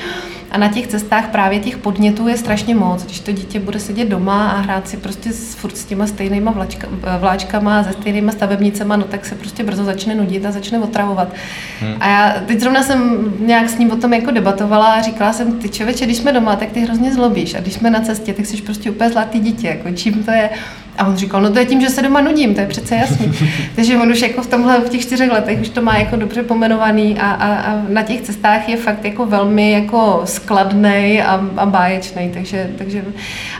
A 0.51 0.57
na 0.57 0.67
těch 0.67 0.87
cestách 0.87 1.29
právě 1.29 1.59
těch 1.59 1.77
podnětů 1.77 2.27
je 2.27 2.37
strašně 2.37 2.75
moc. 2.75 3.03
Když 3.03 3.19
to 3.19 3.31
dítě 3.31 3.59
bude 3.59 3.79
sedět 3.79 4.09
doma 4.09 4.49
a 4.49 4.61
hrát 4.61 4.87
si 4.87 4.97
prostě 4.97 5.33
s, 5.33 5.55
furt 5.55 5.77
s 5.77 5.85
těma 5.85 6.07
stejnýma 6.07 6.51
vláčka, 6.51 6.87
vláčkama 7.19 7.79
a 7.79 7.83
se 7.83 7.93
stejnýma 7.93 8.31
stavebnicema, 8.31 8.95
no 8.95 9.03
tak 9.03 9.25
se 9.25 9.35
prostě 9.35 9.63
brzo 9.63 9.83
začne 9.83 10.15
nudit 10.15 10.45
a 10.45 10.51
začne 10.51 10.79
otravovat. 10.79 11.33
Hmm. 11.79 11.95
A 11.99 12.09
já 12.09 12.35
teď 12.45 12.59
zrovna 12.59 12.83
jsem 12.83 13.33
nějak 13.39 13.69
s 13.69 13.77
ním 13.77 13.91
o 13.91 13.95
tom 13.95 14.13
jako 14.13 14.31
debatovala 14.31 14.93
a 14.93 15.01
říkala 15.01 15.33
jsem, 15.33 15.53
ty 15.53 15.69
člověče, 15.69 16.05
když 16.05 16.17
jsme 16.17 16.31
doma, 16.31 16.55
tak 16.55 16.71
ty 16.71 16.79
hrozně 16.79 17.13
zlobíš 17.13 17.55
a 17.55 17.59
když 17.59 17.73
jsme 17.73 17.89
na 17.89 17.99
cestě, 17.99 18.33
tak 18.33 18.45
jsi 18.45 18.61
prostě 18.61 18.91
úplně 18.91 19.09
zlatý 19.09 19.39
dítě, 19.39 19.67
jako 19.67 19.91
čím 19.91 20.23
to 20.23 20.31
je. 20.31 20.49
A 20.97 21.07
on 21.07 21.17
říkal, 21.17 21.41
no 21.41 21.49
to 21.49 21.59
je 21.59 21.65
tím, 21.65 21.81
že 21.81 21.89
se 21.89 22.01
doma 22.01 22.21
nudím, 22.21 22.55
to 22.55 22.61
je 22.61 22.67
přece 22.67 22.95
jasný. 22.95 23.31
Takže 23.75 23.97
on 23.97 24.11
už 24.11 24.21
jako 24.21 24.41
v 24.41 24.47
tomhle, 24.47 24.79
v 24.79 24.89
těch 24.89 25.01
čtyřech 25.01 25.31
letech 25.31 25.61
už 25.61 25.69
to 25.69 25.81
má 25.81 25.97
jako 25.97 26.15
dobře 26.15 26.43
pomenovaný 26.43 27.19
a, 27.19 27.31
a, 27.31 27.55
a 27.55 27.81
na 27.89 28.01
těch 28.01 28.21
cestách 28.21 28.69
je 28.69 28.77
fakt 28.77 29.05
jako 29.05 29.25
velmi 29.25 29.71
jako 29.71 30.21
skladný 30.39 31.21
a, 31.21 31.33
a 31.57 31.65
báječný. 31.65 32.29
Takže, 32.33 32.69
takže 32.77 33.05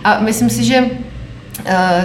a 0.03 0.19
myslím 0.19 0.49
si, 0.49 0.63
že 0.63 0.89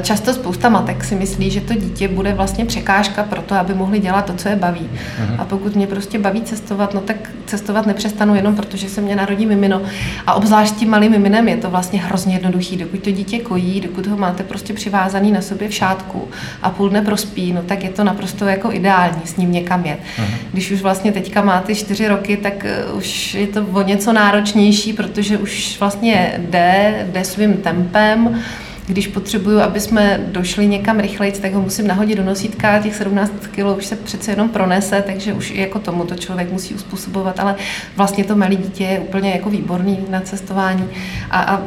často 0.03 0.35
spousta 0.35 0.69
matek 0.69 1.05
si 1.05 1.15
myslí, 1.15 1.51
že 1.51 1.61
to 1.61 1.75
dítě 1.75 2.09
bude 2.09 2.35
vlastně 2.35 2.65
překážka 2.65 3.23
pro 3.23 3.43
to, 3.43 3.55
aby 3.55 3.75
mohli 3.75 3.99
dělat 3.99 4.25
to, 4.25 4.35
co 4.35 4.49
je 4.49 4.57
baví. 4.57 4.89
Uh-huh. 4.91 5.35
A 5.39 5.45
pokud 5.45 5.77
mě 5.77 5.87
prostě 5.87 6.19
baví 6.19 6.43
cestovat, 6.43 6.95
no 6.95 7.01
tak 7.01 7.17
cestovat 7.47 7.87
nepřestanu 7.87 8.35
jenom 8.35 8.57
protože 8.57 8.89
se 8.89 9.01
mě 9.01 9.17
narodí 9.17 9.47
mimino. 9.47 9.83
A 10.27 10.35
obzvlášť 10.35 10.75
tím 10.75 10.91
malým 10.91 11.13
miminem 11.13 11.49
je 11.49 11.57
to 11.57 11.71
vlastně 11.71 12.01
hrozně 12.01 12.35
jednoduchý. 12.35 12.77
Dokud 12.77 13.01
to 13.01 13.11
dítě 13.11 13.39
kojí, 13.39 13.81
dokud 13.81 14.07
ho 14.07 14.17
máte 14.17 14.43
prostě 14.43 14.73
přivázaný 14.73 15.33
na 15.33 15.41
sobě 15.41 15.69
v 15.69 15.75
šátku 15.75 16.29
a 16.63 16.71
půl 16.71 16.89
dne 16.89 17.03
prospí, 17.03 17.53
no 17.53 17.63
tak 17.63 17.85
je 17.85 17.91
to 17.91 18.05
naprosto 18.05 18.45
jako 18.45 18.73
ideální 18.73 19.23
s 19.25 19.37
ním 19.37 19.53
někam 19.53 19.87
jet. 19.87 19.99
Uh-huh. 19.99 20.35
Když 20.53 20.71
už 20.71 20.83
vlastně 20.83 21.13
teďka 21.13 21.43
máte 21.43 21.75
čtyři 21.75 22.09
roky, 22.09 22.37
tak 22.37 22.65
eh, 22.65 22.93
už 22.93 23.35
je 23.35 23.47
to 23.47 23.67
o 23.73 23.83
něco 23.83 24.13
náročnější, 24.13 24.93
protože 24.93 25.39
už 25.39 25.77
vlastně 25.81 26.35
jde, 26.39 27.07
jde 27.13 27.25
svým 27.25 27.55
tempem, 27.55 28.43
Když 28.87 29.07
potřebuju, 29.07 29.61
aby 29.61 29.81
jsme 29.81 30.21
došli 30.27 30.67
někam 30.67 31.01
rychleji, 31.01 31.33
tak 31.33 31.53
ho 31.53 31.63
musím 31.63 31.87
nahodit 31.87 32.19
do 32.19 32.25
nosítka, 32.25 32.79
těch 32.79 32.95
17 32.95 33.33
kg 33.51 33.77
už 33.77 33.87
se 33.87 33.97
přece 33.97 34.33
jenom 34.33 34.49
pronese, 34.49 35.03
takže 35.07 35.33
už 35.33 35.51
i 35.51 35.61
jako 35.61 35.79
tomu 35.79 36.05
to 36.05 36.15
člověk 36.15 36.53
musí 36.53 36.75
uspůsobovat, 36.75 37.41
ale 37.41 37.57
vlastně 37.97 38.25
to 38.25 38.37
malé 38.37 38.57
dítě 38.57 38.85
je 38.85 38.99
úplně 38.99 39.31
jako 39.31 39.51
výborný 39.51 39.99
na 40.09 40.21
cestování. 40.21 40.89
A, 41.31 41.41
a 41.41 41.63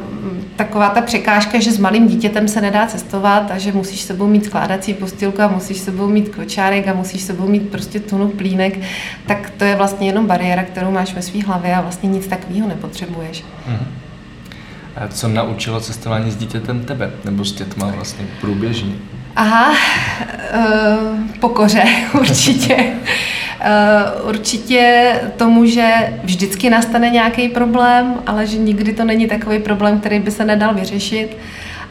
taková 0.56 0.90
ta 0.90 1.02
překážka, 1.02 1.60
že 1.60 1.72
s 1.72 1.78
malým 1.78 2.08
dítětem 2.08 2.48
se 2.48 2.62
nedá 2.62 2.88
cestovat 2.88 3.52
a 3.52 3.58
že 3.58 3.72
musíš 3.72 4.02
sebou 4.02 4.28
mít 4.28 4.46
skládací 4.46 4.94
postýlku 4.94 5.42
a 5.42 5.48
musíš 5.48 5.78
sebou 5.78 6.08
mít 6.08 6.36
kočárek 6.36 6.88
a 6.88 6.94
musíš 6.94 7.22
sebou 7.22 7.48
mít 7.48 7.70
prostě 7.70 8.00
tunu 8.00 8.28
plínek, 8.28 8.80
tak 9.28 9.50
to 9.58 9.64
je 9.64 9.76
vlastně 9.76 10.08
jenom 10.08 10.26
bariéra, 10.26 10.64
kterou 10.64 10.92
máš 10.92 11.14
ve 11.14 11.22
své 11.22 11.44
hlavě 11.44 11.76
a 11.76 11.82
vlastně 11.82 12.10
nic 12.10 12.28
takového 12.28 12.68
nepotřebuješ. 12.68 13.44
Mm-hmm. 13.70 14.07
Co 15.10 15.28
naučilo 15.28 15.80
cestování 15.80 16.32
s 16.32 16.36
dítětem 16.36 16.86
tebe, 16.86 17.12
nebo 17.26 17.46
s 17.46 17.54
dětma 17.54 17.88
vlastně 17.96 18.26
průběžně? 18.42 18.94
Aha, 19.36 19.72
uh, 19.72 19.78
pokoře 21.40 21.84
určitě. 22.20 22.76
Uh, 22.76 24.30
určitě 24.30 25.14
tomu, 25.38 25.66
že 25.66 26.14
vždycky 26.24 26.70
nastane 26.70 27.10
nějaký 27.10 27.50
problém, 27.50 28.16
ale 28.28 28.48
že 28.48 28.58
nikdy 28.58 28.94
to 28.94 29.04
není 29.04 29.28
takový 29.28 29.60
problém, 29.60 30.00
který 30.00 30.20
by 30.20 30.32
se 30.32 30.46
nedal 30.46 30.74
vyřešit 30.74 31.38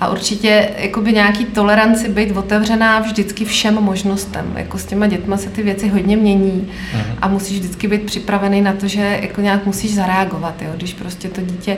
a 0.00 0.08
určitě 0.08 0.68
jakoby 0.78 1.12
nějaký 1.12 1.44
toleranci 1.44 2.08
být 2.08 2.36
otevřená 2.36 3.00
vždycky 3.00 3.44
všem 3.44 3.74
možnostem. 3.74 4.52
Jako 4.56 4.78
s 4.78 4.84
těma 4.84 5.06
dětma 5.06 5.36
se 5.36 5.50
ty 5.50 5.62
věci 5.62 5.88
hodně 5.88 6.16
mění 6.16 6.68
uh-huh. 6.94 7.02
a 7.22 7.28
musíš 7.28 7.58
vždycky 7.58 7.88
být 7.88 8.02
připravený 8.02 8.60
na 8.60 8.72
to, 8.72 8.88
že 8.88 9.18
jako 9.22 9.40
nějak 9.40 9.66
musíš 9.66 9.94
zareagovat. 9.94 10.62
Jo? 10.62 10.70
Když 10.76 10.94
prostě 10.94 11.28
to 11.28 11.40
dítě, 11.40 11.76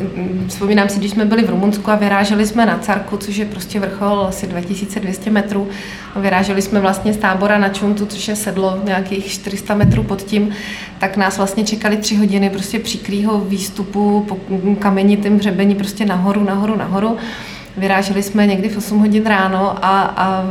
mm, 0.00 0.46
vzpomínám 0.48 0.88
si, 0.88 0.98
když 0.98 1.10
jsme 1.10 1.24
byli 1.24 1.42
v 1.44 1.50
Rumunsku 1.50 1.90
a 1.90 1.96
vyráželi 1.96 2.46
jsme 2.46 2.66
na 2.66 2.78
Carku, 2.78 3.16
což 3.16 3.36
je 3.36 3.44
prostě 3.44 3.80
vrchol 3.80 4.26
asi 4.28 4.46
2200 4.46 5.30
metrů, 5.30 5.68
a 6.14 6.20
vyráželi 6.20 6.62
jsme 6.62 6.80
vlastně 6.80 7.12
z 7.12 7.16
tábora 7.16 7.58
na 7.58 7.68
Čuntu, 7.68 8.06
což 8.06 8.28
je 8.28 8.36
sedlo 8.36 8.78
nějakých 8.84 9.26
400 9.26 9.74
metrů 9.74 10.02
pod 10.02 10.22
tím, 10.22 10.50
tak 10.98 11.16
nás 11.16 11.36
vlastně 11.36 11.64
čekali 11.64 11.96
tři 11.96 12.16
hodiny 12.16 12.50
prostě 12.50 12.78
příkrýho 12.78 13.40
výstupu 13.40 14.24
po 14.28 14.38
kamenitém 14.78 15.38
hřebení 15.38 15.74
prostě 15.74 16.04
nahoru, 16.04 16.44
nahoru, 16.44 16.76
nahoru. 16.76 17.16
Vyráželi 17.76 18.22
jsme 18.22 18.46
někdy 18.46 18.68
v 18.68 18.76
8 18.76 18.98
hodin 18.98 19.26
ráno 19.26 19.84
a, 19.84 20.00
a 20.00 20.44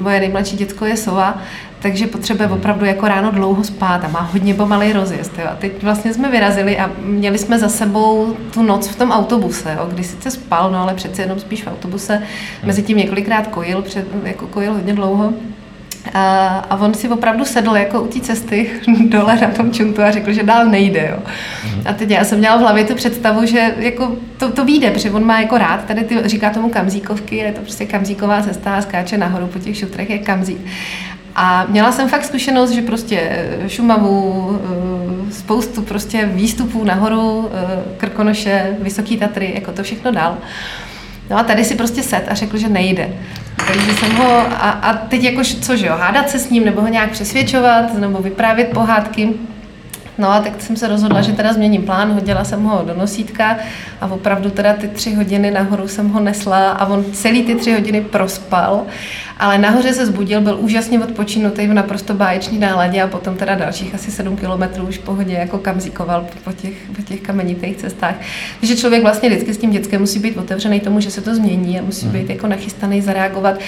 moje 0.00 0.20
nejmladší 0.20 0.56
děcko 0.56 0.84
je 0.84 0.96
sova, 0.96 1.38
takže 1.80 2.06
potřebuje 2.06 2.48
opravdu 2.48 2.84
jako 2.84 3.08
ráno 3.08 3.30
dlouho 3.30 3.64
spát 3.64 4.04
a 4.04 4.08
má 4.08 4.20
hodně 4.20 4.54
pomalý 4.54 4.92
rozjezd. 4.92 5.38
Jo. 5.38 5.44
A 5.50 5.54
teď 5.54 5.82
vlastně 5.82 6.14
jsme 6.14 6.30
vyrazili 6.30 6.78
a 6.78 6.90
měli 7.02 7.38
jsme 7.38 7.58
za 7.58 7.68
sebou 7.68 8.36
tu 8.50 8.62
noc 8.62 8.88
v 8.88 8.96
tom 8.96 9.10
autobuse, 9.10 9.76
jo, 9.78 9.86
kdy 9.92 10.04
sice 10.04 10.30
spal, 10.30 10.70
no 10.70 10.78
ale 10.78 10.94
přece 10.94 11.22
jenom 11.22 11.38
spíš 11.38 11.62
v 11.62 11.66
autobuse. 11.66 12.22
Mezi 12.64 12.82
tím 12.82 12.96
několikrát 12.96 13.46
kojil, 13.46 13.82
před, 13.82 14.06
jako 14.24 14.46
kojil 14.46 14.72
hodně 14.72 14.94
dlouho. 14.94 15.32
A, 16.14 16.48
a 16.70 16.76
on 16.76 16.94
si 16.94 17.08
opravdu 17.08 17.44
sedl 17.44 17.76
jako 17.76 18.02
u 18.02 18.06
té 18.06 18.20
cesty 18.20 18.70
dole 19.08 19.36
na 19.36 19.48
tom 19.48 19.72
čuntu 19.72 20.02
a 20.02 20.10
řekl, 20.10 20.32
že 20.32 20.42
dál 20.42 20.66
nejde. 20.66 21.08
Jo. 21.10 21.22
A 21.86 21.92
teď 21.92 22.10
já 22.10 22.24
jsem 22.24 22.38
měla 22.38 22.56
v 22.56 22.60
hlavě 22.60 22.84
tu 22.84 22.94
představu, 22.94 23.46
že 23.46 23.74
jako 23.78 24.16
to, 24.36 24.52
to 24.52 24.64
vyjde, 24.64 24.90
protože 24.90 25.10
on 25.10 25.24
má 25.24 25.40
jako 25.40 25.58
rád, 25.58 25.84
tady 25.84 26.04
ty, 26.04 26.18
říká 26.24 26.50
tomu 26.50 26.68
kamzíkovky, 26.68 27.36
je 27.36 27.52
to 27.52 27.60
prostě 27.60 27.86
kamzíková 27.86 28.42
cesta 28.42 28.76
a 28.76 28.82
skáče 28.82 29.18
nahoru 29.18 29.46
po 29.46 29.58
těch 29.58 29.76
šutrech 29.76 30.10
je 30.10 30.18
kamzík. 30.18 30.58
A 31.38 31.66
měla 31.68 31.92
jsem 31.92 32.08
fakt 32.08 32.24
zkušenost, 32.24 32.70
že 32.70 32.82
prostě 32.82 33.18
eh, 33.20 33.68
Šumavu, 33.68 34.60
eh, 35.28 35.32
spoustu 35.32 35.82
prostě 35.82 36.26
výstupů 36.26 36.84
nahoru, 36.84 37.50
eh, 37.52 37.82
Krkonoše, 37.96 38.76
Vysoký 38.80 39.16
Tatry, 39.16 39.52
jako 39.54 39.72
to 39.72 39.82
všechno 39.82 40.12
dal. 40.12 40.38
No 41.30 41.38
a 41.38 41.42
tady 41.42 41.64
si 41.64 41.74
prostě 41.74 42.02
set 42.02 42.24
a 42.28 42.34
řekl, 42.34 42.56
že 42.58 42.68
nejde. 42.68 43.10
Takže 43.66 43.94
jsem 43.94 44.16
ho, 44.16 44.38
a, 44.38 44.70
a 44.70 44.92
teď 44.94 45.22
jako 45.22 45.42
co, 45.44 45.76
že 45.76 45.86
jo, 45.86 45.94
hádat 45.98 46.30
se 46.30 46.38
s 46.38 46.50
ním, 46.50 46.64
nebo 46.64 46.80
ho 46.80 46.88
nějak 46.88 47.10
přesvědčovat, 47.10 47.94
nebo 47.94 48.18
vyprávět 48.18 48.68
pohádky. 48.68 49.34
No 50.18 50.30
a 50.30 50.40
tak 50.40 50.62
jsem 50.62 50.76
se 50.76 50.88
rozhodla, 50.88 51.20
že 51.20 51.32
teda 51.32 51.52
změním 51.52 51.82
plán, 51.82 52.12
hodila 52.12 52.44
jsem 52.44 52.62
ho 52.62 52.82
do 52.86 52.94
nosítka 52.94 53.56
a 54.00 54.06
opravdu 54.06 54.50
teda 54.50 54.72
ty 54.72 54.88
tři 54.88 55.14
hodiny 55.14 55.50
nahoru 55.50 55.88
jsem 55.88 56.08
ho 56.08 56.20
nesla 56.20 56.70
a 56.70 56.86
on 56.86 57.04
celý 57.12 57.42
ty 57.42 57.54
tři 57.54 57.72
hodiny 57.72 58.00
prospal 58.00 58.82
ale 59.38 59.58
nahoře 59.58 59.92
se 59.92 60.06
zbudil, 60.06 60.40
byl 60.40 60.56
úžasně 60.60 61.00
odpočinutý 61.00 61.66
v 61.66 61.74
naprosto 61.74 62.14
báječný 62.14 62.58
náladě 62.58 63.02
a 63.02 63.06
potom 63.06 63.36
teda 63.36 63.54
dalších 63.54 63.94
asi 63.94 64.10
7 64.10 64.36
kilometrů 64.36 64.86
už 64.86 64.98
v 64.98 65.02
pohodě 65.02 65.34
jako 65.34 65.58
kamzíkoval 65.58 66.26
po 66.44 66.52
těch, 66.52 66.72
po 66.96 67.02
těch 67.02 67.20
kamenitých 67.20 67.76
cestách. 67.76 68.14
Takže 68.60 68.76
člověk 68.76 69.02
vlastně 69.02 69.28
vždycky 69.28 69.54
s 69.54 69.58
tím 69.58 69.70
dětskem 69.70 70.00
musí 70.00 70.18
být 70.18 70.36
otevřený 70.36 70.80
tomu, 70.80 71.00
že 71.00 71.10
se 71.10 71.20
to 71.20 71.34
změní 71.34 71.80
a 71.80 71.82
musí 71.82 72.06
být 72.06 72.30
jako 72.30 72.46
nachystaný 72.46 73.00
zareagovat 73.00 73.60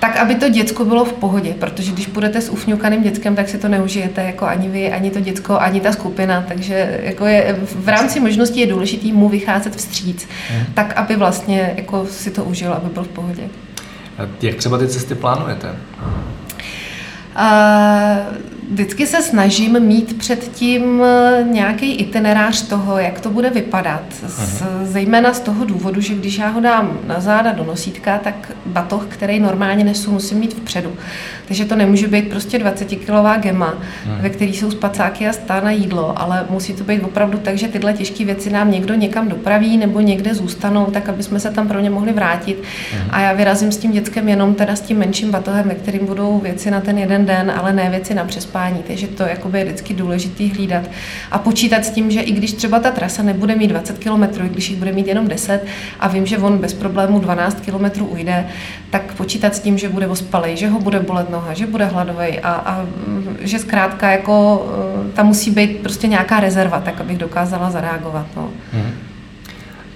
tak, 0.00 0.16
aby 0.16 0.34
to 0.34 0.48
děcko 0.48 0.84
bylo 0.84 1.04
v 1.04 1.12
pohodě, 1.12 1.54
protože 1.58 1.92
když 1.92 2.06
půjdete 2.06 2.40
s 2.40 2.48
ufňukaným 2.48 3.02
dětskem, 3.02 3.36
tak 3.36 3.48
si 3.48 3.58
to 3.58 3.68
neužijete 3.68 4.22
jako 4.22 4.46
ani 4.46 4.68
vy, 4.68 4.92
ani 4.92 5.10
to 5.10 5.20
děcko, 5.20 5.58
ani 5.58 5.80
ta 5.80 5.92
skupina, 5.92 6.44
takže 6.48 7.00
jako 7.02 7.26
je, 7.26 7.56
v 7.62 7.88
rámci 7.88 8.20
možností 8.20 8.60
je 8.60 8.66
důležité 8.66 9.08
mu 9.12 9.28
vycházet 9.28 9.76
vstříc, 9.76 10.28
hmm. 10.50 10.66
tak, 10.74 10.92
aby 10.96 11.16
vlastně 11.16 11.74
jako 11.76 12.06
si 12.06 12.30
to 12.30 12.44
užil, 12.44 12.72
aby 12.72 12.88
byl 12.88 13.04
v 13.04 13.08
pohodě. 13.08 13.42
Jak 14.42 14.54
třeba 14.54 14.78
ty 14.78 14.88
cesty 14.88 15.14
plánujete? 15.14 15.76
Uh, 17.36 18.36
vždycky 18.70 19.06
se 19.06 19.22
snažím 19.22 19.80
mít 19.80 20.18
předtím 20.18 21.02
nějaký 21.50 21.92
itinerář 21.92 22.62
toho, 22.62 22.98
jak 22.98 23.20
to 23.20 23.30
bude 23.30 23.50
vypadat. 23.50 24.02
Z, 24.26 24.62
zejména 24.82 25.34
z 25.34 25.40
toho 25.40 25.64
důvodu, 25.64 26.00
že 26.00 26.14
když 26.14 26.38
já 26.38 26.48
ho 26.48 26.60
dám 26.60 26.98
na 27.06 27.20
záda 27.20 27.52
do 27.52 27.64
nosítka, 27.64 28.18
tak 28.18 28.52
batoh, 28.66 29.06
který 29.08 29.40
normálně 29.40 29.84
nesu, 29.84 30.12
musím 30.12 30.38
mít 30.38 30.54
vpředu. 30.54 30.92
Takže 31.48 31.64
to 31.64 31.76
nemůže 31.76 32.08
být 32.08 32.28
prostě 32.28 32.58
20-kilová 32.58 33.40
gema, 33.40 33.74
hmm. 34.04 34.18
ve 34.20 34.30
které 34.30 34.50
jsou 34.50 34.70
spacáky 34.70 35.28
a 35.28 35.32
stá 35.32 35.60
na 35.60 35.70
jídlo, 35.70 36.20
ale 36.20 36.46
musí 36.50 36.72
to 36.72 36.84
být 36.84 37.02
opravdu 37.02 37.38
tak, 37.38 37.58
že 37.58 37.68
tyhle 37.68 37.92
těžké 37.92 38.24
věci 38.24 38.50
nám 38.50 38.70
někdo 38.70 38.94
někam 38.94 39.28
dopraví 39.28 39.76
nebo 39.76 40.00
někde 40.00 40.34
zůstanou, 40.34 40.86
tak 40.86 41.08
aby 41.08 41.22
jsme 41.22 41.40
se 41.40 41.50
tam 41.50 41.68
pro 41.68 41.80
ně 41.80 41.90
mohli 41.90 42.12
vrátit. 42.12 42.62
Hmm. 42.92 43.10
A 43.10 43.20
já 43.20 43.32
vyrazím 43.32 43.72
s 43.72 43.76
tím 43.76 43.92
dětskem 43.92 44.28
jenom 44.28 44.54
teda 44.54 44.76
s 44.76 44.80
tím 44.80 44.98
menším 44.98 45.30
batohem, 45.30 45.68
ve 45.68 45.74
kterým 45.74 46.06
budou 46.06 46.38
věci 46.38 46.70
na 46.70 46.80
ten 46.80 46.98
jeden 46.98 47.26
den, 47.26 47.52
ale 47.56 47.72
ne 47.72 47.90
věci 47.90 48.14
na 48.14 48.24
přespání. 48.24 48.55
Takže 48.86 49.06
to 49.06 49.22
jakoby 49.22 49.58
je 49.58 49.64
vždycky 49.64 49.94
důležitý 49.94 50.50
hlídat 50.50 50.84
a 51.30 51.38
počítat 51.38 51.84
s 51.84 51.90
tím, 51.90 52.10
že 52.10 52.20
i 52.20 52.32
když 52.32 52.52
třeba 52.52 52.80
ta 52.80 52.90
trasa 52.90 53.22
nebude 53.22 53.56
mít 53.56 53.66
20 53.66 53.98
km, 53.98 54.22
i 54.22 54.48
když 54.48 54.70
jich 54.70 54.78
bude 54.78 54.92
mít 54.92 55.06
jenom 55.06 55.28
10 55.28 55.64
a 56.00 56.08
vím, 56.08 56.26
že 56.26 56.38
on 56.38 56.58
bez 56.58 56.74
problému 56.74 57.18
12 57.18 57.60
km 57.60 58.02
ujde, 58.02 58.46
tak 58.90 59.14
počítat 59.14 59.54
s 59.54 59.60
tím, 59.60 59.78
že 59.78 59.88
bude 59.88 60.06
ospalej, 60.06 60.56
že 60.56 60.68
ho 60.68 60.80
bude 60.80 61.00
bolet 61.00 61.30
noha, 61.30 61.54
že 61.54 61.66
bude 61.66 61.84
hladový 61.84 62.40
a, 62.40 62.52
a 62.52 62.86
že 63.40 63.58
zkrátka 63.58 64.10
jako 64.10 64.66
eh, 65.08 65.12
tam 65.12 65.26
musí 65.26 65.50
být 65.50 65.76
prostě 65.76 66.06
nějaká 66.06 66.40
rezerva, 66.40 66.80
tak 66.80 67.00
abych 67.00 67.18
dokázala 67.18 67.70
zareagovat. 67.70 68.26
No. 68.36 68.48
Hmm. 68.72 68.92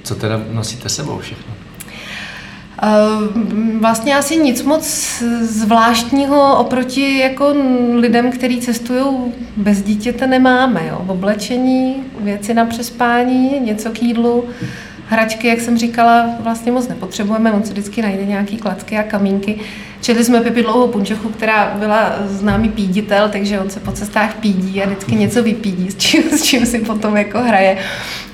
Co 0.03 0.15
teda 0.15 0.41
nosíte 0.51 0.89
sebou 0.89 1.19
všechno? 1.19 1.60
Eh, 2.83 2.89
vlastně 3.81 4.17
asi 4.17 4.37
nic 4.37 4.63
moc 4.63 4.85
zvláštního 5.41 6.59
oproti 6.59 7.19
jako 7.19 7.55
lidem, 7.95 8.33
kteří 8.33 8.61
cestují 8.61 9.05
bez 9.57 9.83
dítěte 9.83 10.27
nemáme. 10.27 10.87
Jo. 10.89 11.05
Oblečení, 11.09 11.97
věci 12.21 12.55
na 12.55 12.65
přespání, 12.65 13.61
něco 13.61 13.91
k 13.91 14.03
jídlu, 14.03 14.45
hračky, 15.11 15.49
jak 15.49 15.61
jsem 15.61 15.79
říkala, 15.79 16.31
vlastně 16.41 16.73
moc 16.73 16.89
nepotřebujeme, 16.89 17.53
on 17.53 17.63
se 17.63 17.73
vždycky 17.73 18.03
najde 18.03 18.25
nějaký 18.25 18.57
klacky 18.57 18.99
a 18.99 19.03
kamínky. 19.03 19.59
Četli 20.01 20.25
jsme 20.25 20.41
Pipi 20.41 20.63
dlouhou 20.63 20.89
punčochu, 20.89 21.29
která 21.29 21.75
byla 21.79 22.13
známý 22.27 22.69
píditel, 22.69 23.29
takže 23.29 23.61
on 23.61 23.71
se 23.71 23.81
po 23.81 23.93
cestách 23.93 24.35
pídí 24.35 24.83
a 24.83 24.87
vždycky 24.87 25.15
něco 25.15 25.43
vypídí, 25.43 25.91
s 25.91 25.97
čím, 25.97 26.23
s 26.23 26.43
čím 26.43 26.67
si 26.67 26.79
potom 26.79 27.17
jako 27.17 27.39
hraje. 27.39 27.79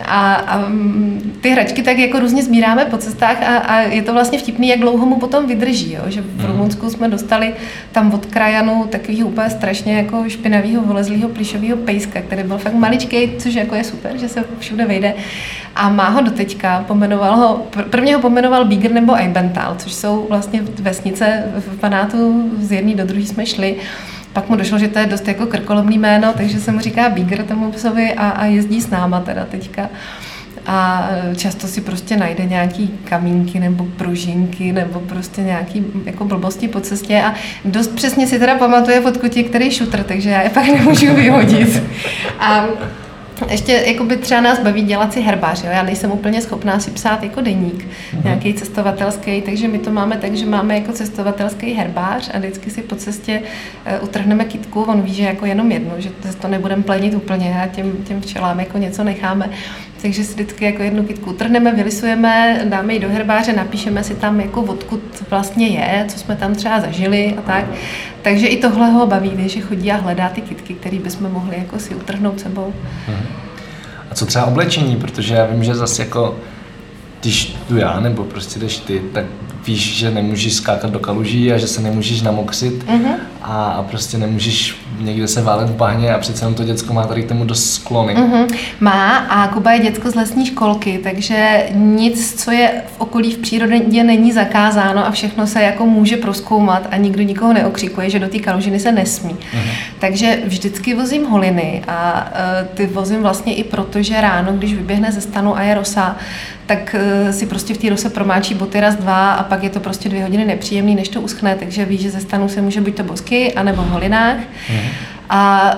A, 0.04 0.34
a 0.34 0.58
mm, 0.58 1.38
ty 1.40 1.50
hračky 1.50 1.82
tak 1.82 1.98
jako 1.98 2.20
různě 2.20 2.42
sbíráme 2.42 2.84
po 2.84 2.98
cestách 2.98 3.42
a, 3.42 3.56
a 3.56 3.80
je 3.80 4.02
to 4.02 4.12
vlastně 4.12 4.38
vtipný, 4.38 4.68
jak 4.68 4.80
dlouho 4.80 5.06
mu 5.06 5.16
potom 5.16 5.46
vydrží. 5.46 5.92
Jo? 5.92 6.02
Že 6.06 6.20
v 6.20 6.36
mhm. 6.36 6.46
Rumunsku 6.46 6.90
jsme 6.90 7.08
dostali 7.08 7.54
tam 7.92 8.12
od 8.14 8.26
krajanu 8.26 8.86
takového 8.90 9.28
úplně 9.28 9.50
strašně 9.50 9.96
jako 9.96 10.24
špinavého, 10.28 10.82
volezlého 10.82 11.28
plišového 11.28 11.76
pejska, 11.76 12.20
který 12.20 12.42
byl 12.42 12.58
fakt 12.58 12.74
maličký, 12.74 13.32
což 13.38 13.54
jako 13.54 13.74
je 13.74 13.84
super, 13.84 14.18
že 14.18 14.28
se 14.28 14.44
všude 14.58 14.86
vejde. 14.86 15.14
A 15.76 15.88
má 15.88 16.08
ho 16.08 16.20
doteďka, 16.20 16.84
pomenoval 16.88 17.36
ho, 17.36 17.66
prvně 17.90 18.14
ho 18.14 18.20
pomenoval 18.20 18.64
Bígr 18.64 18.92
nebo 18.92 19.14
Eibental, 19.14 19.74
což 19.78 19.92
jsou 19.92 20.26
vlastně 20.28 20.62
vesnice 20.78 21.44
v 21.56 21.78
panátu 21.80 22.50
z 22.58 22.72
jedné 22.72 22.94
do 22.94 23.04
druhé 23.04 23.26
jsme 23.26 23.46
šli. 23.46 23.76
Pak 24.32 24.48
mu 24.48 24.56
došlo, 24.56 24.78
že 24.78 24.88
to 24.88 24.98
je 24.98 25.06
dost 25.06 25.28
jako 25.28 25.46
krkolomný 25.46 25.98
jméno, 25.98 26.32
takže 26.36 26.60
se 26.60 26.72
mu 26.72 26.80
říká 26.80 27.08
Bígr 27.08 27.42
tomu 27.42 27.72
psovi 27.72 28.14
a, 28.14 28.28
a 28.28 28.44
jezdí 28.44 28.80
s 28.80 28.90
náma 28.90 29.20
teda 29.20 29.44
teďka 29.44 29.88
a 30.66 31.08
často 31.36 31.66
si 31.66 31.80
prostě 31.80 32.16
najde 32.16 32.44
nějaký 32.44 32.88
kamínky 33.04 33.60
nebo 33.60 33.84
pružinky 33.84 34.72
nebo 34.72 35.00
prostě 35.00 35.42
nějaký 35.42 35.84
jako 36.04 36.24
blbosti 36.24 36.68
po 36.68 36.80
cestě 36.80 37.22
a 37.22 37.34
dost 37.64 37.88
přesně 37.94 38.26
si 38.26 38.38
teda 38.38 38.54
pamatuje 38.54 39.00
fotku 39.00 39.28
těch, 39.28 39.46
který 39.46 39.70
šutr, 39.70 40.02
takže 40.02 40.30
já 40.30 40.42
je 40.42 40.50
pak 40.50 40.66
nemůžu 40.66 41.14
vyhodit. 41.14 41.82
A 42.40 42.64
ještě 43.50 43.72
jakoby 43.72 44.16
třeba 44.16 44.40
nás 44.40 44.58
baví 44.58 44.82
dělat 44.82 45.12
si 45.12 45.20
herbář, 45.20 45.64
jo? 45.64 45.70
já 45.70 45.82
nejsem 45.82 46.12
úplně 46.12 46.42
schopná 46.42 46.80
si 46.80 46.90
psát 46.90 47.22
jako 47.22 47.40
deník, 47.40 47.84
mm-hmm. 47.84 48.24
nějaký 48.24 48.54
cestovatelský, 48.54 49.42
takže 49.42 49.68
my 49.68 49.78
to 49.78 49.90
máme 49.90 50.16
tak, 50.16 50.34
že 50.34 50.46
máme 50.46 50.74
jako 50.74 50.92
cestovatelský 50.92 51.72
herbář 51.72 52.30
a 52.34 52.38
vždycky 52.38 52.70
si 52.70 52.82
po 52.82 52.96
cestě 52.96 53.42
uh, 53.42 54.04
utrhneme 54.04 54.44
kitku, 54.44 54.82
on 54.82 55.02
ví, 55.02 55.14
že 55.14 55.22
jako 55.22 55.46
jenom 55.46 55.72
jednu, 55.72 55.92
že 55.98 56.10
to, 56.10 56.28
to 56.40 56.48
nebudeme 56.48 56.82
plenit 56.82 57.14
úplně 57.14 57.62
a 57.62 57.66
těm, 57.66 57.92
těm 57.92 58.20
včelám 58.20 58.60
jako 58.60 58.78
něco 58.78 59.04
necháme. 59.04 59.50
Takže 60.02 60.24
si 60.24 60.32
vždycky 60.32 60.64
jako 60.64 60.82
jednu 60.82 61.02
kytku 61.04 61.30
utrhneme, 61.30 61.72
vylisujeme, 61.72 62.64
dáme 62.64 62.94
ji 62.94 63.00
do 63.00 63.08
herbáře, 63.08 63.52
napíšeme 63.52 64.04
si 64.04 64.14
tam, 64.14 64.40
jako 64.40 64.62
odkud 64.62 65.00
vlastně 65.30 65.68
je, 65.68 66.04
co 66.08 66.18
jsme 66.18 66.36
tam 66.36 66.54
třeba 66.54 66.80
zažili 66.80 67.34
a 67.38 67.42
tak. 67.42 67.64
Takže 68.22 68.46
i 68.46 68.56
tohle 68.56 68.90
ho 68.90 69.06
baví, 69.06 69.48
že 69.48 69.60
chodí 69.60 69.92
a 69.92 69.96
hledá 69.96 70.28
ty 70.28 70.40
kytky, 70.40 70.74
které 70.74 70.98
bychom 70.98 71.32
mohli 71.32 71.56
jako 71.58 71.78
si 71.78 71.94
utrhnout 71.94 72.40
sebou. 72.40 72.74
A 74.10 74.14
co 74.14 74.26
třeba 74.26 74.44
oblečení, 74.44 74.96
protože 74.96 75.34
já 75.34 75.46
vím, 75.46 75.64
že 75.64 75.74
zase 75.74 76.02
jako 76.02 76.36
když 77.20 77.56
jdu 77.68 77.76
já, 77.76 78.00
nebo 78.00 78.24
prostě 78.24 78.60
jdeš 78.60 78.78
ty, 78.78 79.02
tak 79.12 79.24
víš, 79.66 79.96
že 79.96 80.10
nemůžeš 80.10 80.54
skákat 80.54 80.90
do 80.90 80.98
kaluží 80.98 81.52
a 81.52 81.58
že 81.58 81.66
se 81.66 81.80
nemůžeš 81.82 82.22
namokřit 82.22 82.84
mm-hmm. 82.86 83.14
a, 83.42 83.64
a 83.64 83.82
prostě 83.82 84.18
nemůžeš 84.18 84.76
někde 85.00 85.28
se 85.28 85.42
válet 85.42 85.70
v 85.70 85.76
bahně 85.76 86.14
a 86.14 86.18
přece 86.18 86.44
jenom 86.44 86.54
to 86.54 86.64
děcko 86.64 86.94
má 86.94 87.06
tady 87.06 87.22
k 87.22 87.28
tomu 87.28 87.44
dost 87.44 87.74
sklony. 87.74 88.14
Mm-hmm. 88.14 88.56
Má 88.80 89.16
a 89.16 89.48
Kuba 89.48 89.72
je 89.72 89.78
děcko 89.78 90.10
z 90.10 90.14
lesní 90.14 90.46
školky, 90.46 91.00
takže 91.02 91.66
nic, 91.74 92.44
co 92.44 92.50
je 92.50 92.82
v 92.96 93.00
okolí 93.00 93.32
v 93.32 93.38
přírodě 93.38 94.04
není 94.04 94.32
zakázáno 94.32 95.06
a 95.06 95.10
všechno 95.10 95.46
se 95.46 95.62
jako 95.62 95.86
může 95.86 96.16
proskoumat 96.16 96.88
a 96.90 96.96
nikdo 96.96 97.22
nikoho 97.22 97.52
neokřikuje, 97.52 98.10
že 98.10 98.18
do 98.18 98.28
té 98.28 98.38
kalužiny 98.38 98.80
se 98.80 98.92
nesmí. 98.92 99.32
Mm-hmm. 99.32 99.70
Takže 99.98 100.38
vždycky 100.44 100.94
vozím 100.94 101.24
holiny 101.24 101.82
a 101.88 102.30
uh, 102.30 102.76
ty 102.76 102.86
vozím 102.86 103.22
vlastně 103.22 103.54
i 103.54 103.64
proto, 103.64 104.02
že 104.02 104.20
ráno, 104.20 104.52
když 104.52 104.74
vyběhne 104.74 105.12
ze 105.12 105.20
stanu 105.20 105.56
a 105.56 105.62
je 105.62 105.74
rosa, 105.74 106.16
tak 106.66 106.96
uh, 107.24 107.30
si 107.30 107.46
prostě 107.46 107.74
v 107.74 107.78
té 107.78 107.88
rose 107.88 108.10
promáčí 108.10 108.54
boty 108.54 108.80
raz, 108.80 108.94
dva 108.94 109.32
a 109.32 109.42
pak 109.42 109.55
je 109.62 109.70
to 109.70 109.80
prostě 109.80 110.08
dvě 110.08 110.22
hodiny 110.22 110.44
nepříjemný, 110.44 110.94
než 110.94 111.08
to 111.08 111.20
uschne, 111.20 111.54
takže 111.54 111.84
ví, 111.84 111.98
že 111.98 112.10
ze 112.10 112.20
stanu 112.20 112.48
se 112.48 112.62
může 112.62 112.80
být 112.80 112.94
to 112.94 113.02
bosky, 113.02 113.52
anebo 113.52 113.82
v 113.82 113.88
holinách. 113.88 114.38
Mm. 114.70 114.78
A 115.30 115.72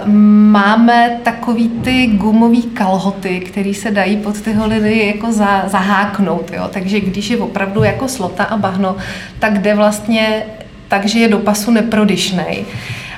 máme 0.53 1.19
takový 1.23 1.69
ty 1.69 2.07
gumový 2.07 2.63
kalhoty, 2.63 3.41
které 3.41 3.75
se 3.75 3.91
dají 3.91 4.17
pod 4.17 4.41
ty 4.41 4.53
holiny 4.53 5.07
jako 5.07 5.33
za, 5.33 5.65
zaháknout, 5.67 6.53
jo? 6.53 6.69
takže 6.73 7.01
když 7.01 7.31
je 7.31 7.37
opravdu 7.37 7.83
jako 7.83 8.09
slota 8.09 8.45
a 8.45 8.57
bahno, 8.57 8.97
tak 9.39 9.59
jde 9.59 9.75
vlastně 9.75 10.43
takže 10.89 11.19
je 11.19 11.29
do 11.29 11.39
pasu 11.39 11.71
neprodyšnej. 11.71 12.65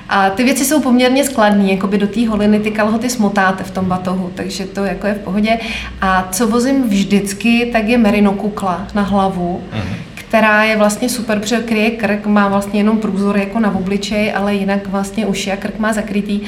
A 0.09 0.31
ty 0.31 0.45
věci 0.45 0.65
jsou 0.65 0.81
poměrně 0.81 1.25
skladné, 1.25 1.73
jako 1.73 1.87
by 1.87 1.99
do 1.99 2.07
té 2.07 2.29
holiny 2.29 2.61
ty 2.61 2.71
kalhoty 2.71 3.11
smotáte 3.11 3.65
v 3.65 3.71
tom 3.71 3.85
batohu, 3.85 4.31
takže 4.35 4.65
to 4.65 4.85
jako 4.85 5.07
je 5.07 5.15
v 5.15 5.19
pohodě. 5.19 5.59
A 6.01 6.29
co 6.33 6.47
vozím 6.47 6.89
vždycky, 6.89 7.71
tak 7.73 7.89
je 7.89 7.99
merino 7.99 8.33
kukla 8.33 8.87
na 8.95 9.03
hlavu, 9.03 9.63
mm-hmm 9.73 10.10
která 10.31 10.65
je 10.65 10.77
vlastně 10.77 11.09
super, 11.09 11.41
protože 11.41 11.57
kryje 11.57 11.91
krk, 11.91 12.27
má 12.27 12.49
vlastně 12.49 12.81
jenom 12.81 12.99
průzor 12.99 13.39
jako 13.39 13.61
na 13.61 13.75
obličej, 13.75 14.33
ale 14.37 14.55
jinak 14.55 14.87
vlastně 14.87 15.27
uši 15.27 15.53
a 15.53 15.57
krk 15.57 15.79
má 15.79 15.93
zakrytý. 15.93 16.41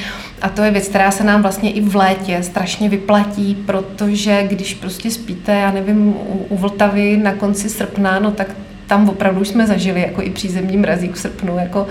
A 0.42 0.48
to 0.48 0.62
je 0.62 0.70
věc, 0.70 0.88
která 0.88 1.10
se 1.10 1.24
nám 1.24 1.42
vlastně 1.42 1.70
i 1.70 1.80
v 1.80 1.96
létě 1.96 2.42
strašně 2.42 2.88
vyplatí, 2.88 3.54
protože 3.66 4.46
když 4.50 4.74
prostě 4.74 5.10
spíte, 5.10 5.52
já 5.52 5.72
nevím, 5.72 6.08
u, 6.08 6.46
u 6.48 6.56
Vltavy 6.56 7.16
na 7.16 7.32
konci 7.32 7.68
srpna, 7.68 8.18
no 8.18 8.30
tak 8.30 8.46
tam 8.86 9.08
opravdu 9.08 9.44
jsme 9.44 9.66
zažili 9.66 10.00
jako 10.00 10.22
i 10.22 10.30
přízemní 10.30 10.76
mrazík 10.76 11.14
v 11.14 11.18
srpnu, 11.18 11.58
jako 11.58 11.86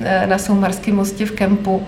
eh, 0.00 0.26
na 0.26 0.38
Soumarském 0.38 0.96
mostě 0.96 1.26
v 1.26 1.32
kempu. 1.32 1.82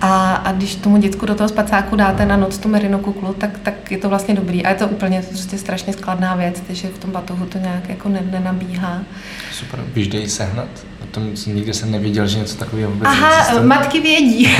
A, 0.00 0.34
a 0.34 0.52
když 0.52 0.74
tomu 0.74 0.96
děcku 0.96 1.26
do 1.26 1.34
toho 1.34 1.48
spacáku 1.48 1.96
dáte 1.96 2.26
na 2.26 2.36
noc 2.36 2.58
tu 2.58 2.68
merino 2.68 2.98
kuklu, 2.98 3.34
tak, 3.34 3.58
tak 3.58 3.90
je 3.90 3.98
to 3.98 4.08
vlastně 4.08 4.34
dobrý. 4.34 4.64
A 4.64 4.68
je 4.68 4.74
to 4.74 4.88
úplně 4.88 5.22
prostě 5.22 5.58
strašně 5.58 5.92
skladná 5.92 6.34
věc, 6.34 6.62
takže 6.66 6.88
v 6.88 6.98
tom 6.98 7.10
batohu 7.10 7.46
to 7.46 7.58
nějak 7.58 7.88
jako 7.88 8.08
nenabíhá. 8.08 9.02
Super. 9.52 9.80
Víš, 9.94 10.08
kde 10.08 10.18
ji 10.18 10.28
sehnat? 10.28 10.68
O 11.12 11.14
tom 11.14 11.30
nikdy 11.46 11.74
jsem 11.74 11.90
neviděl, 11.90 12.26
že 12.26 12.38
něco 12.38 12.56
takového 12.56 12.90
vůbec 12.90 13.08
Aha, 13.08 13.38
existuje. 13.38 13.66
matky 13.66 14.00
vědí. 14.00 14.48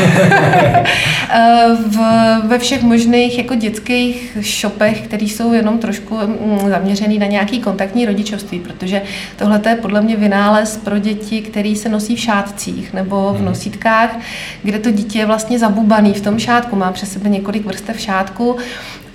v, 1.89 1.99
ve 2.47 2.59
všech 2.59 2.83
možných 2.83 3.39
jako 3.39 3.55
dětských 3.55 4.39
shopech, 4.41 5.01
které 5.01 5.25
jsou 5.25 5.53
jenom 5.53 5.79
trošku 5.79 6.17
mm, 6.17 6.71
zaměřený 6.71 7.19
na 7.19 7.27
nějaký 7.27 7.61
kontaktní 7.61 8.07
rodičovství, 8.07 8.59
protože 8.59 9.03
tohle 9.37 9.61
je 9.69 9.77
podle 9.77 10.01
mě 10.01 10.17
vynález 10.17 10.77
pro 10.77 10.99
děti, 10.99 11.43
které 11.43 11.77
se 11.77 11.89
nosí 11.89 12.17
v 12.17 12.21
šátcích 12.21 12.93
nebo 12.93 13.33
v 13.33 13.37
mhm. 13.37 13.45
nosítkách, 13.45 14.19
kde 14.63 14.79
to 14.79 14.91
dítě 14.91 15.19
je 15.19 15.27
vlastně 15.27 15.59
zabubaný 15.59 16.15
v 16.15 16.21
tom 16.21 16.39
šátku, 16.39 16.77
má 16.77 16.93
přes 16.93 17.13
sebe 17.13 17.29
několik 17.29 17.67
vrstev 17.67 18.01
šátku 18.01 18.57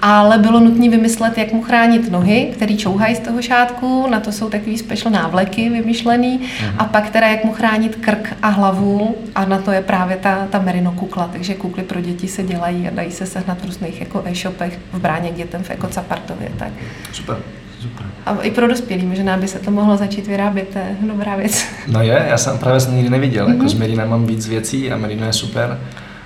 ale 0.02 0.38
bylo 0.38 0.60
nutné 0.60 0.90
vymyslet, 0.90 1.38
jak 1.38 1.54
mu 1.54 1.62
chránit 1.62 2.12
nohy, 2.12 2.50
který 2.54 2.78
čouhají 2.78 3.16
z 3.16 3.20
toho 3.20 3.42
šátku, 3.42 4.08
na 4.10 4.20
to 4.20 4.32
jsou 4.32 4.50
takový 4.50 4.78
special 4.78 5.12
návleky 5.12 5.70
vymyšlený, 5.70 6.38
mm. 6.38 6.70
a 6.78 6.86
pak 6.86 7.10
teda 7.10 7.28
jak 7.28 7.44
mu 7.44 7.54
chránit 7.54 7.96
krk 7.96 8.36
a 8.42 8.48
hlavu 8.48 9.16
a 9.36 9.46
na 9.46 9.58
to 9.58 9.72
je 9.72 9.82
právě 9.82 10.18
ta, 10.18 10.48
ta 10.50 10.60
merino 10.60 10.92
kukla, 10.92 11.30
takže 11.34 11.54
kukly 11.54 11.84
pro 11.84 12.02
děti 12.02 12.28
se 12.28 12.44
dělají 12.44 12.88
a 12.88 12.92
dají 12.96 13.12
se 13.12 13.26
sehnat 13.26 13.62
v 13.62 13.66
různých 13.66 14.00
jako 14.00 14.24
e-shopech 14.26 14.80
v 14.94 15.00
bráně 15.00 15.30
k 15.30 15.36
dětem 15.36 15.64
v 15.64 15.70
Ekocapartově. 15.70 16.50
Tak. 16.58 16.72
Super. 17.12 17.38
Super. 17.80 18.06
A 18.26 18.38
i 18.42 18.52
pro 18.52 18.68
dospělý, 18.68 19.06
možná 19.06 19.38
by 19.38 19.48
se 19.48 19.60
to 19.60 19.72
mohlo 19.72 19.98
začít 19.98 20.28
vyrábět, 20.28 20.68
to 20.74 20.80
je 20.80 20.96
dobrá 21.02 21.36
věc. 21.36 21.66
No 21.88 22.02
je, 22.02 22.26
já 22.30 22.38
jsem 22.38 22.58
právě 22.58 22.80
jsem 22.80 22.96
nikdy 22.96 23.10
neviděl, 23.10 23.46
mm-hmm. 23.46 23.50
jako 23.50 23.60
mhm. 23.60 23.70
s 23.70 23.74
Merinem 23.74 24.10
mám 24.10 24.26
víc 24.26 24.48
věcí 24.48 24.92
a 24.92 24.98
Merino 24.98 25.26
je 25.26 25.34
super 25.34 25.80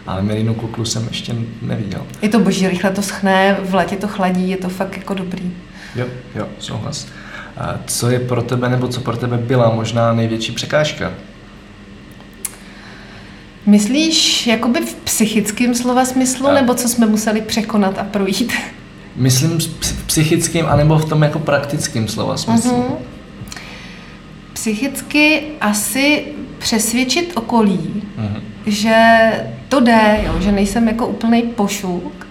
ale 0.08 0.22
merinu 0.22 0.54
kuklu 0.54 0.86
jsem 0.86 1.08
ještě 1.08 1.36
neviděl. 1.62 2.06
Je 2.22 2.30
to 2.30 2.40
boží, 2.40 2.68
rychle 2.68 2.92
to 2.92 3.02
schne, 3.02 3.58
v 3.64 3.74
létě 3.74 3.96
to 3.96 4.08
chladí, 4.08 4.50
je 4.50 4.58
to 4.58 4.70
fakt 4.70 4.98
jako 4.98 5.14
dobrý. 5.14 5.52
Jo, 5.96 6.06
jo, 6.36 6.48
souhlas. 6.60 7.08
A 7.58 7.80
co 7.86 8.10
je 8.10 8.20
pro 8.20 8.42
tebe, 8.42 8.70
nebo 8.70 8.88
co 8.88 9.02
pro 9.02 9.18
tebe 9.18 9.38
byla 9.38 9.76
možná 9.76 10.14
největší 10.14 10.52
překážka? 10.52 11.14
Myslíš 13.66 14.48
jakoby 14.48 14.80
v 14.86 14.96
psychickém 14.96 15.76
slova 15.76 16.06
smyslu, 16.06 16.48
a... 16.48 16.54
nebo 16.54 16.74
co 16.74 16.90
jsme 16.90 17.06
museli 17.08 17.42
překonat 17.42 17.98
a 17.98 18.04
projít? 18.04 18.54
Myslím 19.16 19.60
v 19.60 20.04
psychickém, 20.06 20.66
anebo 20.66 20.98
v 20.98 21.10
tom 21.10 21.22
jako 21.22 21.40
praktickém 21.40 22.08
slova 22.08 22.38
smyslu. 22.38 22.72
Uh-huh. 22.72 22.98
Psychicky 24.54 25.44
asi 25.62 26.26
přesvědčit 26.60 27.32
okolí, 27.36 28.04
uh-huh 28.18 28.42
že 28.66 29.32
to 29.72 29.80
jde, 29.80 30.20
jo, 30.26 30.42
že 30.42 30.52
nejsem 30.52 30.88
jako 30.88 31.08
úplný 31.08 31.42
pošuk. 31.42 32.28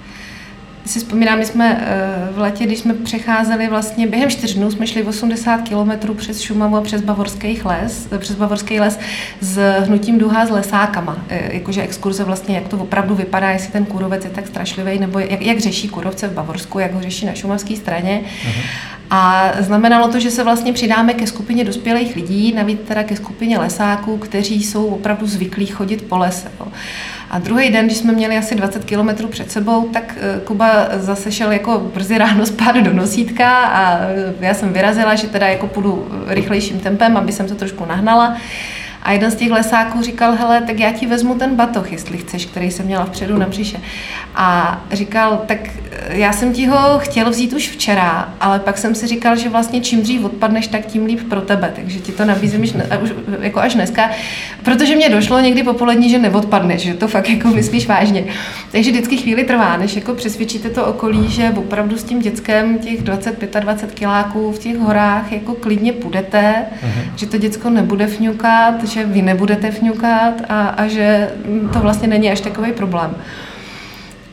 Si 0.87 0.99
vzpomínám, 0.99 1.39
my 1.39 1.47
jsme 1.47 1.85
eh, 1.87 2.33
v 2.33 2.39
letě, 2.39 2.67
když 2.67 2.79
jsme 2.79 2.95
přecházeli 2.95 3.69
vlastně 3.69 4.07
během 4.07 4.31
čtyř 4.31 4.55
dnů, 4.55 4.71
jsme 4.71 4.87
šli 4.87 5.03
80 5.03 5.63
kilometrů 5.63 6.15
přes 6.15 6.41
Šumavu 6.41 6.77
a 6.77 6.81
přes 6.81 7.01
Bavorský 7.01 7.61
les, 7.65 8.09
přes 8.19 8.37
Bavorský 8.37 8.81
les 8.81 8.99
s 9.41 9.59
hnutím 9.81 10.19
duha 10.19 10.47
s 10.47 10.51
lesákama. 10.51 11.17
Eh, 11.29 11.55
jakože 11.55 11.83
exkurze 11.83 12.25
vlastně, 12.25 12.55
jak 12.55 12.69
to 12.69 12.77
opravdu 12.77 13.15
vypadá, 13.15 13.51
jestli 13.51 13.73
ten 13.73 13.85
kůrovec 13.85 14.25
je 14.25 14.31
tak 14.31 14.47
strašlivý, 14.47 14.99
nebo 14.99 15.19
jak, 15.19 15.43
jak 15.43 15.59
řeší 15.59 15.89
kůrovce 15.89 16.29
v 16.29 16.33
Bavorsku, 16.33 16.79
jak 16.79 16.95
ho 16.95 17.03
řeší 17.03 17.27
na 17.27 17.35
šumavské 17.35 17.77
straně. 17.77 18.21
Uh-huh. 18.25 18.63
A 19.11 19.53
znamenalo 19.59 20.09
to, 20.09 20.21
že 20.21 20.31
se 20.31 20.45
vlastně 20.45 20.73
přidáme 20.73 21.15
ke 21.15 21.27
skupině 21.27 21.65
dospělých 21.65 22.17
lidí, 22.17 22.53
navíc 22.53 22.81
teda 22.89 23.03
ke 23.03 23.17
skupině 23.17 23.59
lesáků, 23.59 24.17
kteří 24.17 24.63
jsou 24.63 24.87
opravdu 24.87 25.27
zvyklí 25.27 25.67
chodit 25.67 26.03
po 26.03 26.17
lese. 26.17 26.51
Jo. 26.61 26.67
A 27.31 27.39
druhý 27.39 27.71
den, 27.71 27.87
když 27.87 27.99
jsme 27.99 28.13
měli 28.13 28.39
asi 28.39 28.55
20 28.55 28.85
kilometrů 28.85 29.29
před 29.29 29.51
sebou, 29.51 29.89
tak 29.89 30.19
eh, 30.21 30.41
Kuba 30.41 30.89
zase 30.97 31.33
šel 31.33 31.53
jako 31.53 31.91
brzy 31.95 32.19
ráno 32.19 32.47
spát 32.53 32.77
do 32.77 32.93
nosítka 32.93 33.65
a 33.65 33.99
eh, 33.99 34.35
já 34.41 34.55
jsem 34.55 34.73
vyrazila, 34.73 35.15
že 35.15 35.27
teda 35.27 35.49
jako 35.49 35.67
půjdu 35.67 36.09
rychlejším 36.27 36.81
tempem, 36.81 37.17
aby 37.17 37.33
jsem 37.33 37.49
to 37.49 37.55
trošku 37.55 37.87
nahnala. 37.87 38.37
A 39.03 39.13
jeden 39.13 39.31
z 39.31 39.35
těch 39.35 39.51
lesáků 39.51 40.03
říkal, 40.03 40.33
hele, 40.33 40.63
tak 40.67 40.79
já 40.79 40.93
ti 40.93 41.07
vezmu 41.07 41.35
ten 41.35 41.57
batoh, 41.57 41.93
jestli 41.93 42.19
chceš, 42.19 42.47
který 42.47 42.71
jsem 42.71 42.87
měla 42.87 43.05
vpředu 43.05 43.39
na 43.39 43.47
břiše. 43.47 43.81
A 44.35 44.81
říkal, 44.93 45.43
tak 45.47 45.59
já 46.09 46.33
jsem 46.33 46.53
ti 46.53 46.67
ho 46.67 46.99
chtěl 46.99 47.31
vzít 47.31 47.53
už 47.53 47.69
včera, 47.69 48.35
ale 48.41 48.59
pak 48.59 48.79
jsem 48.79 48.95
si 48.95 49.07
říkal, 49.07 49.37
že 49.37 49.49
vlastně 49.49 49.81
čím 49.81 50.03
dřív 50.03 50.25
odpadneš, 50.25 50.67
tak 50.67 50.87
tím 50.87 51.07
líp 51.07 51.21
pro 51.29 51.41
tebe. 51.41 51.73
Takže 51.77 51.99
ti 51.99 52.13
to 52.13 52.25
nabízím 52.25 52.63
už, 52.63 52.73
už 53.03 53.11
jako 53.41 53.61
až 53.61 53.75
dneska, 53.75 54.11
protože 54.63 54.97
mě 54.97 55.09
došlo 55.09 55.41
někdy 55.41 55.63
popolední, 55.63 56.11
že 56.11 56.19
neodpadneš, 56.19 56.83
že 56.83 56.95
to 56.95 57.09
fakt 57.09 57.29
jako 57.29 57.49
myslíš 57.49 57.87
vážně. 57.87 58.25
Takže 58.73 58.91
vždycky 58.91 59.17
chvíli 59.17 59.45
trvá, 59.45 59.77
než 59.77 59.97
jako 59.97 60.15
přesvědčíte 60.15 60.71
to 60.71 60.87
okolí, 60.87 61.31
že 61.31 61.53
opravdu 61.57 61.99
s 61.99 62.05
tím 62.05 62.21
dětskem 62.21 62.79
těch 62.79 63.03
20-25 63.03 63.87
kiláků 63.95 64.53
v 64.53 64.59
těch 64.59 64.79
horách 64.79 65.33
jako 65.33 65.55
klidně 65.55 65.93
půjdete, 65.93 66.55
uh-huh. 66.83 67.13
že 67.17 67.27
to 67.27 67.39
děcko 67.39 67.71
nebude 67.71 68.07
fňukat, 68.07 68.85
že 68.91 69.05
vy 69.05 69.23
nebudete 69.23 69.71
fňukat 69.71 70.35
a, 70.49 70.69
a 70.69 70.87
že 70.87 71.31
to 71.73 71.79
vlastně 71.79 72.09
není 72.09 72.31
až 72.31 72.41
takový 72.41 72.73
problém. 72.73 73.15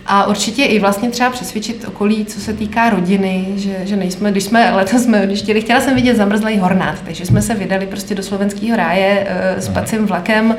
A 0.10 0.28
určitě 0.28 0.64
i 0.64 0.80
vlastně 0.80 1.10
třeba 1.10 1.30
přesvědčit 1.30 1.86
okolí, 1.88 2.26
co 2.26 2.40
se 2.40 2.54
týká 2.54 2.90
rodiny, 2.90 3.48
že, 3.56 3.76
že 3.84 3.96
nejsme, 3.96 4.32
když 4.32 4.44
jsme 4.44 4.72
letos 4.76 5.04
jsme, 5.04 5.26
když 5.26 5.40
chtěli, 5.40 5.62
chtěla 5.62 5.82
jsem 5.82 5.96
vidět 5.96 6.18
zamrzlý 6.18 6.58
hornát, 6.58 6.96
takže 7.06 7.26
jsme 7.26 7.42
se 7.42 7.54
vydali 7.54 7.88
prostě 7.88 8.16
do 8.16 8.24
slovenského 8.24 8.78
ráje 8.78 9.28
uh, 9.56 9.62
s 9.62 9.70
pacím 9.70 10.06
vlakem, 10.06 10.56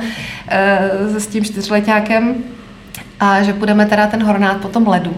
uh, 1.11 1.17
s 1.17 1.27
tím 1.27 1.45
čtyřletákem 1.45 2.35
a 3.21 3.43
že 3.43 3.53
půjdeme 3.53 3.87
teda 3.87 4.07
ten 4.07 4.23
hornát 4.23 4.57
po 4.57 4.69
tom 4.69 4.89
ledu. 4.89 5.17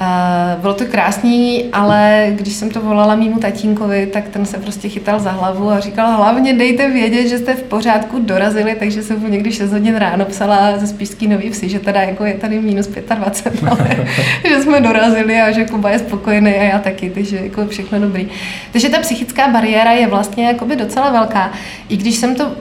Uh, 0.00 0.60
bylo 0.60 0.74
to 0.74 0.84
krásný, 0.84 1.64
ale 1.72 2.26
když 2.30 2.54
jsem 2.54 2.70
to 2.70 2.80
volala 2.80 3.14
mýmu 3.14 3.38
tatínkovi, 3.38 4.06
tak 4.06 4.28
ten 4.28 4.46
se 4.46 4.58
prostě 4.58 4.88
chytal 4.88 5.20
za 5.20 5.30
hlavu 5.30 5.70
a 5.70 5.80
říkal, 5.80 6.16
hlavně 6.16 6.54
dejte 6.54 6.90
vědět, 6.90 7.28
že 7.28 7.38
jste 7.38 7.54
v 7.54 7.62
pořádku 7.62 8.18
dorazili, 8.18 8.76
takže 8.78 9.02
jsem 9.02 9.20
mu 9.20 9.28
někdy 9.28 9.52
6 9.52 9.72
hodin 9.72 9.96
ráno 9.96 10.24
psala 10.24 10.78
ze 10.78 10.86
Spíšský 10.86 11.28
nový 11.28 11.50
vsi, 11.50 11.68
že 11.68 11.78
teda 11.78 12.00
jako 12.00 12.24
je 12.24 12.34
tady 12.34 12.60
minus 12.60 12.86
25, 12.86 13.70
ale 13.70 14.06
že 14.48 14.62
jsme 14.62 14.80
dorazili 14.80 15.40
a 15.40 15.50
že 15.50 15.64
Kuba 15.64 15.90
je 15.90 15.98
spokojený 15.98 16.54
a 16.54 16.62
já 16.62 16.78
taky, 16.78 17.10
takže 17.10 17.36
jako 17.36 17.66
všechno 17.66 18.00
dobrý. 18.00 18.28
Takže 18.72 18.88
ta 18.88 18.98
psychická 18.98 19.48
bariéra 19.48 19.92
je 19.92 20.06
vlastně 20.06 20.46
jakoby 20.46 20.76
docela 20.76 21.10
velká, 21.10 21.50
i 21.88 21.96
když 21.96 22.16
jsem 22.16 22.34
to 22.34 22.52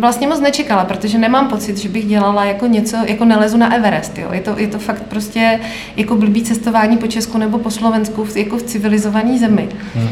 vlastně 0.00 0.26
moc 0.26 0.40
nečekala, 0.40 0.84
protože 0.84 1.18
nemám 1.18 1.48
pocit, 1.48 1.78
že 1.78 1.88
bych 1.88 2.06
dělala 2.06 2.44
jako 2.44 2.66
něco, 2.66 2.96
jako 3.06 3.24
nelezu 3.24 3.56
na 3.56 3.74
Everest, 3.74 4.18
jo. 4.18 4.28
Je 4.32 4.40
to, 4.40 4.54
je 4.58 4.66
to 4.66 4.78
fakt 4.78 5.02
prostě 5.02 5.60
jako 5.96 6.16
blbý 6.16 6.42
cestování 6.64 6.96
po 6.96 7.06
Česku 7.06 7.38
nebo 7.38 7.58
po 7.58 7.70
Slovensku, 7.70 8.26
jako 8.34 8.56
v 8.56 8.62
civilizované 8.62 9.38
zemi. 9.38 9.68
Hmm. 9.94 10.08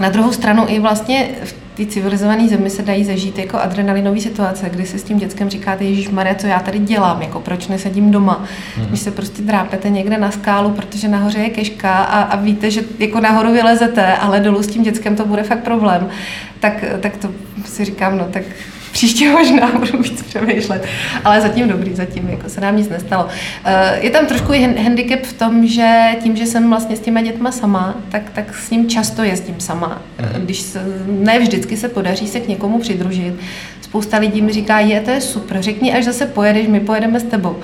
Na 0.00 0.08
druhou 0.08 0.32
stranu 0.32 0.64
i 0.68 0.80
vlastně 0.80 1.28
v 1.44 1.54
té 1.76 1.86
civilizované 1.86 2.48
zemi 2.48 2.70
se 2.70 2.82
dají 2.82 3.04
zažít 3.04 3.38
jako 3.38 3.58
adrenalinové 3.58 4.20
situace, 4.20 4.70
kdy 4.70 4.86
si 4.86 4.98
s 4.98 5.02
tím 5.02 5.18
dětskem 5.18 5.50
říkáte, 5.50 5.84
Ježíš 5.84 6.08
Maria, 6.08 6.34
co 6.34 6.46
já 6.46 6.58
tady 6.58 6.78
dělám, 6.78 7.22
jako 7.22 7.40
proč 7.40 7.68
nesedím 7.68 8.10
doma, 8.10 8.44
hmm. 8.76 8.86
když 8.86 9.00
se 9.00 9.10
prostě 9.10 9.42
drápete 9.42 9.90
někde 9.90 10.18
na 10.18 10.30
skálu, 10.30 10.70
protože 10.70 11.08
nahoře 11.08 11.38
je 11.38 11.50
keška 11.50 11.92
a, 11.92 12.22
a 12.22 12.36
víte, 12.36 12.70
že 12.70 12.82
jako 12.98 13.20
nahoru 13.20 13.52
vylezete, 13.52 14.16
ale 14.16 14.40
dolů 14.40 14.62
s 14.62 14.66
tím 14.66 14.82
dětskem 14.82 15.16
to 15.16 15.26
bude 15.26 15.42
fakt 15.42 15.62
problém, 15.62 16.08
tak, 16.60 16.84
tak 17.00 17.16
to 17.16 17.30
si 17.64 17.84
říkám, 17.84 18.18
no 18.18 18.24
tak 18.30 18.42
příště 18.98 19.30
možná 19.30 19.72
budu 19.78 20.02
víc 20.02 20.22
přemýšlet, 20.22 20.86
ale 21.24 21.40
zatím 21.40 21.68
dobrý, 21.68 21.94
zatím 21.94 22.28
jako 22.30 22.48
se 22.48 22.60
nám 22.60 22.76
nic 22.76 22.88
nestalo. 22.88 23.26
Eh, 23.64 23.98
je 24.00 24.10
tam 24.10 24.26
trošku 24.26 24.52
i 24.52 24.82
handicap 24.82 25.20
v 25.20 25.32
tom, 25.32 25.66
že 25.66 26.16
tím, 26.22 26.36
že 26.36 26.46
jsem 26.46 26.70
vlastně 26.70 26.96
s 26.96 27.00
těma 27.00 27.20
dětma 27.20 27.52
sama, 27.52 27.94
tak, 28.08 28.22
tak 28.30 28.54
s 28.54 28.70
ním 28.70 28.88
často 28.88 29.22
jezdím 29.22 29.60
sama. 29.60 30.02
Mhm. 30.18 30.42
Když 30.42 30.60
se, 30.60 30.82
ne 31.06 31.38
vždycky 31.38 31.76
se 31.76 31.88
podaří 31.88 32.28
se 32.28 32.40
k 32.40 32.48
někomu 32.48 32.78
přidružit. 32.78 33.34
Spousta 33.80 34.18
lidí 34.18 34.42
mi 34.42 34.52
říká, 34.52 34.80
je, 34.80 35.00
to 35.00 35.10
je 35.10 35.20
super, 35.20 35.62
řekni, 35.62 35.92
až 35.92 36.04
zase 36.04 36.26
pojedeš, 36.26 36.66
my 36.66 36.80
pojedeme 36.80 37.20
s 37.20 37.24
tebou. 37.24 37.56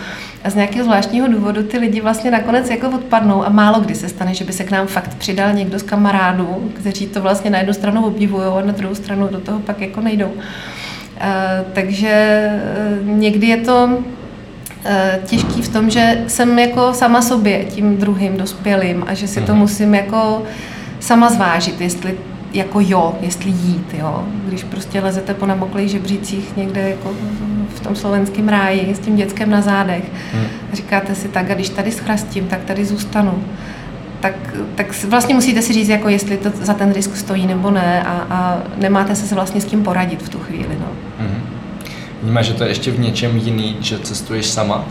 A 0.44 0.50
z 0.50 0.54
nějakého 0.54 0.84
zvláštního 0.84 1.28
důvodu 1.28 1.62
ty 1.62 1.78
lidi 1.78 2.00
vlastně 2.00 2.30
nakonec 2.30 2.70
jako 2.70 2.90
odpadnou 2.90 3.44
a 3.44 3.48
málo 3.48 3.80
kdy 3.80 3.94
se 3.94 4.08
stane, 4.08 4.34
že 4.34 4.44
by 4.44 4.52
se 4.52 4.64
k 4.64 4.70
nám 4.70 4.86
fakt 4.86 5.14
přidal 5.14 5.52
někdo 5.52 5.78
z 5.78 5.82
kamarádů, 5.82 6.72
kteří 6.74 7.06
to 7.06 7.20
vlastně 7.20 7.50
na 7.50 7.58
jednu 7.58 7.72
stranu 7.72 8.06
obdivují 8.06 8.44
a 8.44 8.66
na 8.66 8.72
druhou 8.72 8.94
stranu 8.94 9.28
do 9.28 9.40
toho 9.40 9.58
pak 9.58 9.80
jako 9.80 10.00
nejdou. 10.00 10.32
Eh, 10.38 10.83
takže 11.72 12.10
eh, 12.10 12.98
někdy 13.02 13.46
je 13.46 13.56
to 13.56 13.98
eh, 14.84 15.20
těžký 15.24 15.62
v 15.62 15.68
tom, 15.68 15.90
že 15.90 16.24
jsem 16.26 16.58
jako 16.58 16.92
sama 16.94 17.22
sobě 17.22 17.64
tím 17.64 17.96
druhým 17.96 18.36
dospělým 18.36 19.04
a 19.06 19.14
že 19.14 19.28
si 19.28 19.40
to 19.40 19.52
mhm. 19.52 19.60
musím 19.60 19.94
jako 19.94 20.42
sama 21.00 21.30
zvážit, 21.30 21.80
jestli 21.80 22.14
jako 22.52 22.80
jo, 22.80 23.14
jestli 23.20 23.50
jít, 23.50 23.94
jo. 23.98 24.24
Když 24.46 24.64
prostě 24.64 25.00
lezete 25.00 25.34
po 25.34 25.46
namoklých 25.46 25.90
žebřících 25.90 26.56
někde 26.56 26.88
jako 26.90 27.12
v 27.74 27.80
tom 27.80 27.96
slovenském 27.96 28.48
ráji 28.48 28.94
s 28.94 28.98
tím 28.98 29.16
dětskem 29.16 29.50
na 29.50 29.60
zádech 29.60 30.04
hmm. 30.32 30.46
a 30.72 30.76
říkáte 30.76 31.14
si 31.14 31.28
tak, 31.28 31.50
a 31.50 31.54
když 31.54 31.68
tady 31.68 31.92
schrastím, 31.92 32.46
tak 32.46 32.64
tady 32.64 32.84
zůstanu 32.84 33.44
tak, 34.24 34.34
tak 34.74 35.04
vlastně 35.04 35.34
musíte 35.34 35.62
si 35.62 35.72
říct, 35.72 35.88
jako 35.88 36.08
jestli 36.08 36.36
to 36.36 36.50
za 36.60 36.74
ten 36.74 36.92
risk 36.92 37.16
stojí 37.16 37.46
nebo 37.46 37.70
ne 37.70 38.02
a, 38.02 38.26
a 38.30 38.58
nemáte 38.76 39.16
se 39.16 39.34
vlastně 39.34 39.60
s 39.60 39.64
tím 39.64 39.82
poradit 39.82 40.22
v 40.22 40.28
tu 40.28 40.38
chvíli. 40.38 40.78
No. 40.80 40.86
Mm-hmm. 41.26 41.40
Vnímáš, 42.22 42.46
že 42.46 42.54
to 42.54 42.64
je 42.64 42.70
ještě 42.70 42.90
v 42.90 43.00
něčem 43.00 43.36
jiný, 43.36 43.76
že 43.80 43.98
cestuješ 43.98 44.46
sama? 44.46 44.84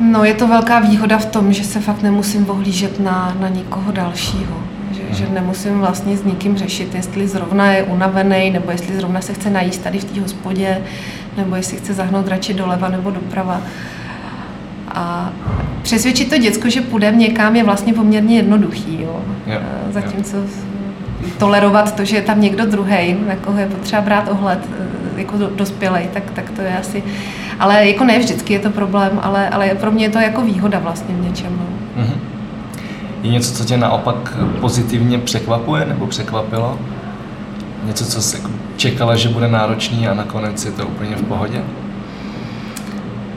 No, 0.00 0.24
je 0.24 0.34
to 0.34 0.48
velká 0.48 0.80
výhoda 0.80 1.18
v 1.18 1.26
tom, 1.26 1.52
že 1.52 1.64
se 1.64 1.80
fakt 1.80 2.02
nemusím 2.02 2.50
ohlížet 2.50 3.00
na, 3.00 3.36
na 3.40 3.48
nikoho 3.48 3.92
dalšího. 3.92 4.62
Že, 4.92 5.02
mm. 5.02 5.14
že 5.14 5.28
nemusím 5.28 5.78
vlastně 5.78 6.16
s 6.16 6.24
nikým 6.24 6.56
řešit, 6.56 6.94
jestli 6.94 7.28
zrovna 7.28 7.72
je 7.72 7.82
unavený, 7.82 8.50
nebo 8.50 8.70
jestli 8.70 8.96
zrovna 8.96 9.20
se 9.20 9.34
chce 9.34 9.50
najíst 9.50 9.82
tady 9.82 9.98
v 9.98 10.04
té 10.04 10.20
hospodě, 10.20 10.82
nebo 11.36 11.56
jestli 11.56 11.76
chce 11.76 11.94
zahnout 11.94 12.28
radši 12.28 12.54
doleva 12.54 12.88
nebo 12.88 13.10
doprava. 13.10 13.60
A 14.94 15.32
přesvědčit 15.84 16.30
to 16.30 16.38
děcko, 16.38 16.70
že 16.70 16.80
půjdeme 16.80 17.16
někam, 17.16 17.56
je 17.56 17.64
vlastně 17.64 17.92
poměrně 17.92 18.36
jednoduchý. 18.36 19.02
Jo. 19.02 19.20
Jo, 19.46 19.58
Zatímco 19.90 20.36
jo. 20.36 20.44
tolerovat 21.38 21.96
to, 21.96 22.04
že 22.04 22.16
je 22.16 22.22
tam 22.22 22.40
někdo 22.40 22.66
druhý, 22.66 23.16
na 23.28 23.36
koho 23.36 23.58
je 23.58 23.66
potřeba 23.66 24.02
brát 24.02 24.28
ohled, 24.28 24.58
e, 24.58 25.20
jako 25.20 25.36
dospělej, 25.56 26.08
tak, 26.12 26.22
tak 26.30 26.50
to 26.50 26.62
je 26.62 26.78
asi... 26.78 27.02
Ale 27.60 27.86
jako 27.86 28.04
ne 28.04 28.18
vždycky 28.18 28.52
je 28.52 28.58
to 28.58 28.70
problém, 28.70 29.20
ale, 29.22 29.48
ale 29.48 29.68
pro 29.68 29.90
mě 29.90 30.04
je 30.04 30.10
to 30.10 30.18
jako 30.18 30.42
výhoda 30.42 30.78
vlastně 30.78 31.14
v 31.14 31.24
něčem. 31.24 31.58
No. 31.58 32.02
Mm-hmm. 32.02 32.18
Je 33.22 33.30
něco, 33.30 33.54
co 33.54 33.64
tě 33.64 33.76
naopak 33.76 34.36
pozitivně 34.60 35.18
překvapuje 35.18 35.84
nebo 35.84 36.06
překvapilo? 36.06 36.78
Něco, 37.84 38.06
co 38.06 38.22
jsi 38.22 38.42
čekala, 38.76 39.16
že 39.16 39.28
bude 39.28 39.48
náročný 39.48 40.08
a 40.08 40.14
nakonec 40.14 40.64
je 40.64 40.72
to 40.72 40.86
úplně 40.86 41.16
v 41.16 41.22
pohodě? 41.22 41.62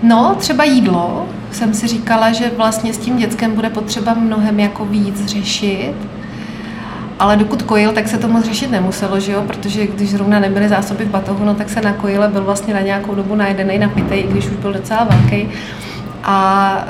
No, 0.04 0.36
třeba 0.38 0.64
jídlo. 0.64 1.26
Jsem 1.52 1.74
si 1.74 1.88
říkala, 1.88 2.32
že 2.32 2.52
vlastně 2.58 2.94
s 2.94 2.98
tím 2.98 3.18
dětskem 3.18 3.56
bude 3.56 3.70
potřeba 3.70 4.14
mnohem 4.14 4.60
jako 4.60 4.86
víc 4.86 5.26
řešit. 5.26 5.94
Ale 7.20 7.38
dokud 7.38 7.62
kojil, 7.62 7.92
tak 7.92 8.08
se 8.08 8.18
to 8.18 8.28
moc 8.28 8.46
řešit 8.46 8.72
nemuselo, 8.72 9.20
že 9.20 9.32
jo? 9.32 9.44
protože 9.48 9.88
když 9.88 10.10
zrovna 10.10 10.40
nebyly 10.40 10.70
zásoby 10.70 11.06
v 11.06 11.10
batohu, 11.10 11.46
no, 11.46 11.56
tak 11.56 11.70
se 11.70 11.82
na 11.82 11.94
kojile 11.94 12.28
byl 12.28 12.44
vlastně 12.44 12.74
na 12.74 12.82
nějakou 12.82 13.16
dobu 13.16 13.36
najedený, 13.36 13.78
napitej, 13.78 14.20
i 14.20 14.28
když 14.28 14.46
už 14.46 14.58
byl 14.58 14.74
docela 14.74 15.04
velký. 15.04 15.50
A 16.24 16.88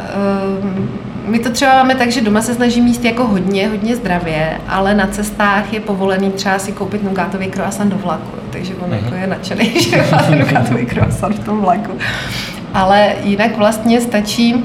um, 0.63 0.89
my 1.25 1.39
to 1.39 1.49
třeba 1.49 1.73
máme 1.73 1.95
tak, 1.95 2.11
že 2.11 2.21
doma 2.21 2.41
se 2.41 2.53
snažím 2.53 2.87
jíst 2.87 3.05
jako 3.05 3.27
hodně, 3.27 3.67
hodně 3.69 3.95
zdravě, 3.95 4.61
ale 4.67 4.93
na 4.93 5.07
cestách 5.07 5.73
je 5.73 5.79
povolený 5.79 6.31
třeba 6.31 6.59
si 6.59 6.71
koupit 6.71 7.03
nugátový 7.03 7.47
croissant 7.47 7.91
do 7.93 7.97
vlaku, 7.97 8.37
takže 8.51 8.75
on 8.75 8.93
jako 8.93 9.15
je 9.15 9.27
nadšený, 9.27 9.81
že 9.89 10.05
má 10.11 10.35
nugátový 10.35 10.85
croissant 10.85 11.35
v 11.35 11.45
tom 11.45 11.61
vlaku 11.61 11.91
ale 12.77 13.13
jinak 13.23 13.57
vlastně 13.57 14.01
stačí 14.01 14.63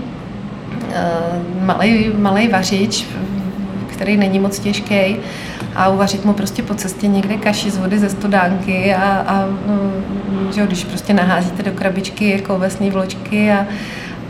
malý, 1.61 2.07
eh, 2.07 2.19
malý 2.19 2.49
vařič, 2.49 3.07
který 3.87 4.17
není 4.17 4.39
moc 4.39 4.59
těžký 4.59 5.17
a 5.75 5.89
uvařit 5.89 6.25
mu 6.25 6.33
prostě 6.33 6.63
po 6.63 6.75
cestě 6.75 7.09
někde 7.09 7.37
kaši 7.37 7.71
z 7.71 7.79
vody 7.79 7.99
ze 7.99 8.11
studánky 8.11 8.95
a, 8.95 9.25
a 9.27 9.47
mm, 9.47 10.53
že 10.55 10.67
když 10.67 10.85
prostě 10.85 11.15
naházíte 11.15 11.63
do 11.63 11.73
krabičky 11.73 12.31
jako 12.31 12.55
ovesné 12.55 12.91
vločky 12.91 13.53
a, 13.53 13.67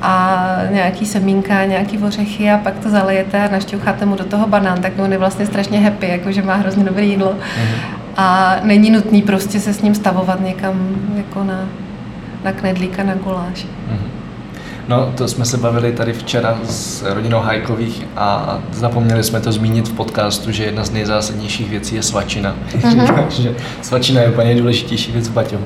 a 0.02 0.46
nějaký 0.70 1.06
semínka, 1.06 1.64
nějaký 1.64 1.98
ořechy 1.98 2.50
a 2.50 2.58
pak 2.58 2.78
to 2.78 2.90
zalijete 2.90 3.48
a 3.48 3.52
našťoucháte 3.52 4.06
mu 4.06 4.16
do 4.16 4.24
toho 4.24 4.46
banán, 4.46 4.82
tak 4.82 4.92
on 4.98 5.12
je 5.12 5.18
vlastně 5.18 5.46
strašně 5.46 5.80
happy, 5.80 6.08
jakože 6.08 6.42
má 6.42 6.54
hrozně 6.54 6.84
dobré 6.84 7.04
jídlo. 7.04 7.32
Mm-hmm. 7.32 7.98
A 8.16 8.56
není 8.62 8.90
nutný 8.90 9.22
prostě 9.22 9.60
se 9.60 9.72
s 9.72 9.82
ním 9.82 9.94
stavovat 9.94 10.40
někam 10.40 10.74
jako 11.16 11.44
na, 11.44 11.68
na 12.44 12.52
knedlíka, 12.52 13.02
na 13.02 13.14
guláš. 13.14 13.66
Mhm. 13.88 14.08
No, 14.88 15.12
to 15.16 15.28
jsme 15.28 15.44
se 15.44 15.56
bavili 15.56 15.92
tady 15.92 16.12
včera 16.12 16.58
s 16.64 17.02
rodinou 17.14 17.40
Hajkových 17.40 18.06
a 18.16 18.58
zapomněli 18.72 19.24
jsme 19.24 19.40
to 19.40 19.52
zmínit 19.52 19.88
v 19.88 19.92
podcastu, 19.92 20.52
že 20.52 20.64
jedna 20.64 20.84
z 20.84 20.90
nejzásadnějších 20.90 21.70
věcí 21.70 21.94
je 21.94 22.02
svačina. 22.02 22.56
Mm-hmm. 22.76 23.54
svačina 23.82 24.20
je 24.20 24.28
úplně 24.28 24.46
nejdůležitější 24.48 25.12
věc 25.12 25.28
v 25.28 25.32
baťohu. 25.32 25.64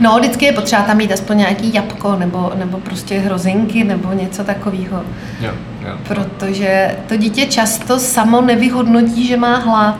No, 0.00 0.18
vždycky 0.18 0.44
je 0.44 0.52
potřeba 0.52 0.82
tam 0.82 0.96
mít 0.96 1.12
aspoň 1.12 1.38
nějaký 1.38 1.74
jabko 1.74 2.16
nebo, 2.16 2.52
nebo 2.54 2.78
prostě 2.78 3.18
hrozinky 3.18 3.84
nebo 3.84 4.12
něco 4.12 4.44
takového. 4.44 5.02
Jo, 5.40 5.50
jo. 5.86 5.94
Protože 6.08 6.96
to 7.08 7.16
dítě 7.16 7.46
často 7.46 7.98
samo 7.98 8.40
nevyhodnotí, 8.40 9.26
že 9.26 9.36
má 9.36 9.56
hlad. 9.56 9.98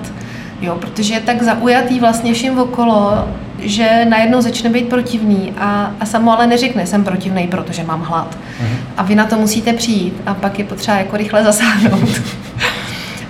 Jo, 0.61 0.77
protože 0.81 1.15
je 1.15 1.21
tak 1.21 1.43
zaujatý 1.43 2.01
vlastně 2.01 2.35
vším 2.35 2.59
okolo, 2.59 3.29
že 3.65 4.05
najednou 4.09 4.41
začne 4.41 4.71
být 4.71 4.89
protivný 4.89 5.53
a, 5.59 5.95
a 6.01 6.07
samo 6.07 6.33
ale 6.33 6.47
neřekne, 6.47 6.87
jsem 6.87 7.05
protivný, 7.05 7.47
protože 7.47 7.85
mám 7.85 8.01
hlad. 8.01 8.35
Mm-hmm. 8.35 8.77
A 8.97 9.03
vy 9.03 9.15
na 9.15 9.25
to 9.25 9.37
musíte 9.37 9.73
přijít 9.73 10.15
a 10.27 10.35
pak 10.35 10.59
je 10.59 10.65
potřeba 10.65 10.97
jako 10.97 11.17
rychle 11.17 11.45
zasáhnout. 11.45 12.09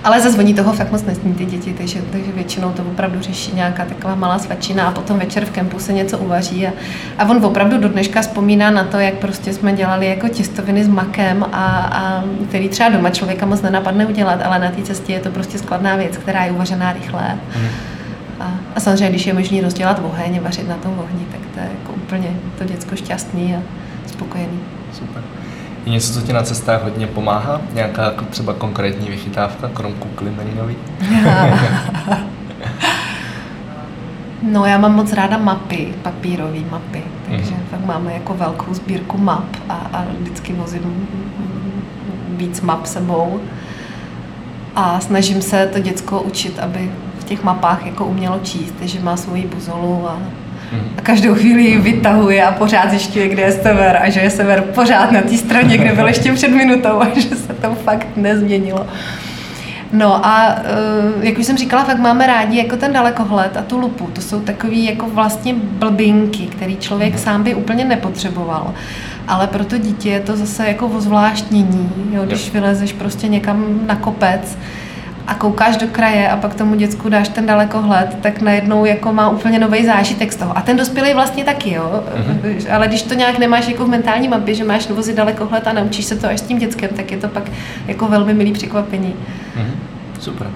ale 0.05 0.21
zase 0.21 0.37
oni 0.37 0.53
toho 0.53 0.73
fakt 0.73 0.91
moc 0.91 1.03
nesní 1.03 1.33
ty 1.33 1.45
děti, 1.45 1.73
takže, 1.77 2.01
takže 2.11 2.31
většinou 2.31 2.71
to 2.71 2.83
opravdu 2.83 3.21
řeší 3.21 3.51
nějaká 3.55 3.85
taková 3.85 4.15
malá 4.15 4.39
svačina 4.39 4.87
a 4.87 4.91
potom 4.91 5.19
večer 5.19 5.45
v 5.45 5.51
kempu 5.51 5.79
se 5.79 5.93
něco 5.93 6.17
uvaří 6.17 6.67
a, 6.67 6.71
a 7.17 7.29
on 7.29 7.45
opravdu 7.45 7.77
do 7.77 7.89
dneška 7.89 8.21
vzpomíná 8.21 8.71
na 8.71 8.83
to, 8.83 8.99
jak 8.99 9.13
prostě 9.13 9.53
jsme 9.53 9.73
dělali 9.73 10.07
jako 10.07 10.27
těstoviny 10.27 10.83
s 10.83 10.87
makem 10.87 11.45
a, 11.51 11.65
a 11.93 12.23
který 12.49 12.69
třeba 12.69 12.89
doma 12.89 13.09
člověka 13.09 13.45
moc 13.45 13.61
nenapadne 13.61 14.05
udělat, 14.05 14.39
ale 14.43 14.59
na 14.59 14.71
té 14.71 14.81
cestě 14.81 15.13
je 15.13 15.19
to 15.19 15.29
prostě 15.29 15.57
skladná 15.57 15.95
věc, 15.95 16.17
která 16.17 16.45
je 16.45 16.51
uvařená 16.51 16.93
rychle. 16.93 17.39
Mm. 17.57 17.94
A, 18.39 18.51
a 18.75 18.79
samozřejmě, 18.79 19.09
když 19.09 19.27
je 19.27 19.33
možné 19.33 19.61
rozdělat 19.61 20.01
oheň, 20.03 20.39
vařit 20.43 20.67
na 20.69 20.75
tom 20.75 20.99
ohni, 20.99 21.25
tak 21.31 21.39
to 21.53 21.59
je 21.59 21.65
jako 21.79 21.93
úplně 21.93 22.29
to 22.57 22.63
děcko 22.63 22.95
šťastný 22.95 23.55
a 23.55 23.59
spokojený. 24.07 24.59
Super. 24.93 25.23
Je 25.85 25.91
něco, 25.91 26.13
co 26.13 26.21
ti 26.21 26.33
na 26.33 26.43
cestách 26.43 26.83
hodně 26.83 27.07
pomáhá? 27.07 27.61
Nějaká 27.73 28.03
jako 28.03 28.25
třeba 28.25 28.53
konkrétní 28.53 29.09
vychytávka, 29.09 29.67
krom 29.73 29.93
kukly 29.93 30.31
meninový? 30.37 30.75
No 34.51 34.65
já 34.65 34.77
mám 34.77 34.95
moc 34.95 35.13
ráda 35.13 35.37
mapy, 35.37 35.93
papírové 36.01 36.59
mapy, 36.71 37.03
takže 37.29 37.51
Mhm. 37.51 37.59
mm. 37.59 37.67
fakt 37.71 37.85
máme 37.85 38.13
jako 38.13 38.33
velkou 38.33 38.73
sbírku 38.73 39.17
map 39.17 39.43
a, 39.69 39.73
a 39.73 40.05
vždycky 40.19 40.53
vozím 40.53 41.07
víc 42.29 42.61
map 42.61 42.85
sebou 42.85 43.39
a 44.75 44.99
snažím 44.99 45.41
se 45.41 45.67
to 45.73 45.79
děcko 45.79 46.21
učit, 46.21 46.59
aby 46.59 46.91
těch 47.25 47.43
mapách 47.43 47.85
jako 47.85 48.05
umělo 48.05 48.39
číst, 48.43 48.75
že 48.81 48.99
má 48.99 49.17
svoji 49.17 49.45
buzolu 49.55 50.09
a, 50.09 50.19
a 50.97 51.01
každou 51.01 51.35
chvíli 51.35 51.63
ji 51.63 51.77
vytahuje 51.77 52.43
a 52.43 52.51
pořád 52.51 52.89
zjišťuje, 52.89 53.27
kde 53.27 53.41
je 53.43 53.51
sever 53.51 53.99
a 54.01 54.09
že 54.09 54.19
je 54.19 54.29
sever 54.29 54.61
pořád 54.61 55.11
na 55.11 55.21
té 55.21 55.37
straně, 55.37 55.77
kde 55.77 55.93
byl 55.93 56.07
ještě 56.07 56.33
před 56.33 56.47
minutou 56.47 57.01
a 57.01 57.07
že 57.15 57.35
se 57.35 57.53
to 57.53 57.75
fakt 57.75 58.07
nezměnilo. 58.15 58.87
No 59.91 60.25
a 60.25 60.55
eh, 60.57 61.27
jak 61.27 61.37
už 61.37 61.45
jsem 61.45 61.57
říkala, 61.57 61.83
fakt 61.83 61.99
máme 61.99 62.27
rádi 62.27 62.57
jako 62.57 62.77
ten 62.77 62.93
dalekohled 62.93 63.57
a 63.57 63.61
tu 63.61 63.77
lupu. 63.77 64.09
To 64.13 64.21
jsou 64.21 64.39
takový 64.39 64.85
jako 64.85 65.09
vlastně 65.09 65.53
blbinky, 65.53 66.45
který 66.45 66.77
člověk 66.77 67.19
sám 67.19 67.43
by 67.43 67.55
úplně 67.55 67.85
nepotřeboval. 67.85 68.73
Ale 69.27 69.47
pro 69.47 69.65
to 69.65 69.77
dítě 69.77 70.09
je 70.09 70.19
to 70.19 70.37
zase 70.37 70.67
jako 70.67 70.87
ozvláštnění, 70.87 71.89
jo, 72.11 72.23
když 72.25 72.53
vylezeš 72.53 72.93
prostě 72.93 73.27
někam 73.27 73.79
na 73.87 73.95
kopec 73.95 74.57
a 75.27 75.35
koukáš 75.35 75.77
do 75.77 75.87
kraje 75.87 76.29
a 76.29 76.37
pak 76.37 76.55
tomu 76.55 76.75
děcku 76.75 77.09
dáš 77.09 77.29
ten 77.29 77.45
dalekohled, 77.45 78.17
tak 78.21 78.41
najednou 78.41 78.85
jako 78.85 79.13
má 79.13 79.29
úplně 79.29 79.59
nový 79.59 79.85
zážitek 79.85 80.33
z 80.33 80.35
toho. 80.35 80.57
A 80.57 80.61
ten 80.61 80.77
dospělý 80.77 81.13
vlastně 81.13 81.43
taky, 81.43 81.73
jo. 81.73 82.03
Mm-hmm. 82.15 82.73
Ale 82.75 82.87
když 82.87 83.01
to 83.01 83.13
nějak 83.13 83.39
nemáš 83.39 83.67
jako 83.67 83.85
v 83.85 83.89
mentální 83.89 84.27
mapě, 84.27 84.55
že 84.55 84.63
máš 84.63 84.89
vozit 84.89 85.15
dalekohled 85.15 85.67
a 85.67 85.73
naučíš 85.73 86.05
se 86.05 86.15
to 86.15 86.27
až 86.27 86.39
s 86.39 86.43
tím 86.43 86.59
dětskem, 86.59 86.89
tak 86.95 87.11
je 87.11 87.17
to 87.17 87.27
pak 87.27 87.43
jako 87.87 88.07
velmi 88.07 88.33
milý 88.33 88.51
překvapení. 88.51 89.13
Mhm. 89.55 89.71
Super. 90.19 90.47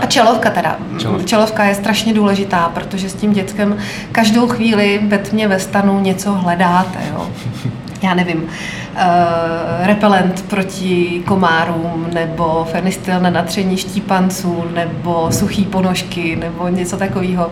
A 0.00 0.06
čelovka 0.06 0.50
teda. 0.50 0.76
Čelovka. 0.98 1.26
Čelovka 1.26 1.64
je 1.64 1.74
strašně 1.74 2.14
důležitá, 2.14 2.70
protože 2.74 3.08
s 3.10 3.14
tím 3.14 3.32
dětskem 3.32 3.76
každou 4.12 4.48
chvíli 4.48 5.00
ve 5.08 5.18
tmě 5.18 5.48
ve 5.48 5.58
stanu 5.58 6.00
něco 6.00 6.32
hledáte, 6.32 6.98
jo. 7.12 7.30
Já 8.04 8.14
nevím, 8.14 8.42
uh, 8.42 9.86
repelent 9.86 10.42
proti 10.42 11.22
komárům, 11.26 12.06
nebo 12.14 12.66
fenistyl 12.70 13.20
na 13.20 13.30
natření 13.30 13.76
štípanců, 13.76 14.64
nebo 14.74 15.32
suchý 15.32 15.64
ponožky, 15.64 16.36
nebo 16.36 16.68
něco 16.68 16.96
takového. 16.96 17.50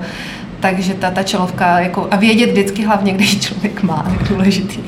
Takže 0.61 0.95
ta, 0.95 1.11
ta 1.11 1.23
čelovka, 1.23 1.81
jako, 1.81 2.09
a 2.11 2.17
vědět 2.17 2.51
vždycky 2.51 2.85
hlavně, 2.85 3.12
když 3.12 3.41
člověk 3.41 3.83
má, 3.83 4.07
je 4.12 4.29
důležitý. 4.29 4.81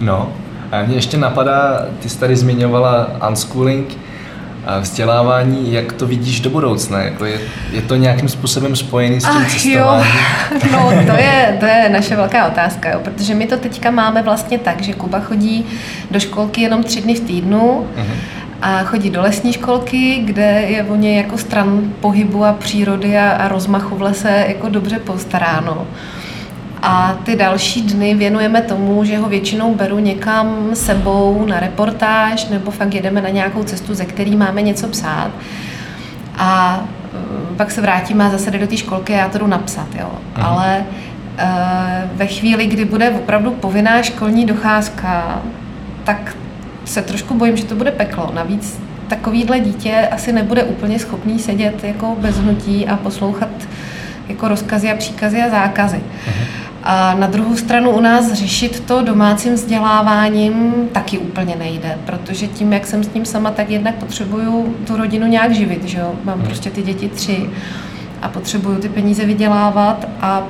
No, 0.00 0.32
a 0.72 0.82
mě 0.82 0.94
ještě 0.94 1.16
napadá, 1.16 1.86
ty 1.98 2.08
jsi 2.08 2.18
tady 2.18 2.36
zmiňovala 2.36 3.08
unschooling, 3.28 3.98
vzdělávání, 4.80 5.72
jak 5.72 5.92
to 5.92 6.06
vidíš 6.06 6.40
do 6.40 6.50
budoucna? 6.50 7.02
Jako 7.02 7.24
je, 7.24 7.40
je 7.72 7.82
to 7.82 7.96
nějakým 7.96 8.28
způsobem 8.28 8.76
spojený 8.76 9.20
s 9.20 9.24
tím 9.24 9.32
Ach 9.36 9.42
jo, 9.42 9.50
cestováním? 9.52 10.12
no 10.72 11.12
to 11.14 11.20
je, 11.22 11.56
to 11.60 11.66
je 11.66 11.88
naše 11.92 12.16
velká 12.16 12.46
otázka, 12.46 12.90
jo, 12.90 13.00
protože 13.04 13.34
my 13.34 13.46
to 13.46 13.56
teďka 13.56 13.90
máme 13.90 14.22
vlastně 14.22 14.58
tak, 14.58 14.82
že 14.82 14.92
Kuba 14.92 15.20
chodí 15.20 15.66
do 16.10 16.20
školky 16.20 16.60
jenom 16.60 16.82
tři 16.84 17.00
dny 17.00 17.14
v 17.14 17.20
týdnu 17.20 17.86
Mhm. 17.96 18.14
a 18.62 18.82
chodí 18.84 19.10
do 19.10 19.22
lesní 19.22 19.52
školky, 19.52 20.22
kde 20.24 20.62
je 20.68 20.82
o 20.84 20.96
něj 20.96 21.16
jako 21.16 21.38
stran 21.38 21.80
pohybu 22.00 22.44
a 22.44 22.52
přírody 22.52 23.18
a, 23.18 23.30
a 23.30 23.48
rozmachu 23.48 23.96
v 23.96 24.02
lese 24.02 24.44
jako 24.48 24.68
dobře 24.68 24.98
postaráno. 24.98 25.86
A 26.82 27.18
ty 27.24 27.36
další 27.36 27.82
dny 27.82 28.14
věnujeme 28.14 28.62
tomu, 28.62 29.04
že 29.04 29.18
ho 29.18 29.28
většinou 29.28 29.74
beru 29.74 29.98
někam 29.98 30.70
sebou 30.74 31.46
na 31.46 31.60
reportáž 31.60 32.48
nebo 32.48 32.70
fakt 32.70 32.94
jedeme 32.94 33.22
na 33.22 33.28
nějakou 33.28 33.62
cestu, 33.62 33.94
ze 33.94 34.04
který 34.04 34.36
máme 34.36 34.62
něco 34.62 34.88
psát. 34.88 35.30
A 36.38 36.80
eh, 37.14 37.56
pak 37.56 37.70
se 37.70 37.80
vrátíme 37.80 38.24
a 38.24 38.30
zase 38.30 38.50
jde 38.50 38.58
do 38.58 38.66
té 38.66 38.76
školky 38.76 39.14
a 39.14 39.16
já 39.16 39.28
to 39.28 39.38
jdu 39.38 39.46
napsat, 39.46 39.86
jo. 40.00 40.10
Mhm. 40.36 40.46
Ale 40.46 40.84
eh, 41.38 42.08
ve 42.14 42.26
chvíli, 42.26 42.66
kdy 42.66 42.84
bude 42.84 43.10
opravdu 43.10 43.50
povinná 43.50 44.02
školní 44.02 44.46
docházka, 44.46 45.42
tak 46.04 46.36
se 46.84 47.02
trošku 47.02 47.34
bojím, 47.34 47.56
že 47.56 47.64
to 47.64 47.74
bude 47.74 47.90
peklo. 47.90 48.30
Navíc 48.34 48.80
takovýhle 49.08 49.60
dítě 49.60 50.08
asi 50.10 50.32
nebude 50.32 50.64
úplně 50.64 50.98
schopný 50.98 51.38
sedět 51.38 51.84
jako 51.84 52.16
bez 52.18 52.38
hnutí 52.38 52.86
a 52.86 52.96
poslouchat 52.96 53.48
jako 54.28 54.48
rozkazy 54.48 54.90
a 54.90 54.96
příkazy 54.96 55.42
a 55.42 55.50
zákazy. 55.50 56.00
A 56.82 57.14
na 57.14 57.26
druhou 57.26 57.56
stranu 57.56 57.90
u 57.90 58.00
nás 58.00 58.32
řešit 58.32 58.80
to 58.80 59.02
domácím 59.02 59.54
vzděláváním 59.54 60.88
taky 60.92 61.18
úplně 61.18 61.56
nejde, 61.56 61.98
protože 62.06 62.46
tím, 62.46 62.72
jak 62.72 62.86
jsem 62.86 63.04
s 63.04 63.14
ním 63.14 63.24
sama, 63.24 63.50
tak 63.50 63.70
jednak 63.70 63.94
potřebuju 63.94 64.76
tu 64.86 64.96
rodinu 64.96 65.26
nějak 65.26 65.54
živit, 65.54 65.84
že 65.84 65.98
jo? 65.98 66.14
Mám 66.24 66.42
prostě 66.42 66.70
ty 66.70 66.82
děti 66.82 67.08
tři 67.08 67.50
a 68.22 68.28
potřebuju 68.28 68.78
ty 68.78 68.88
peníze 68.88 69.24
vydělávat 69.24 70.08
a 70.20 70.42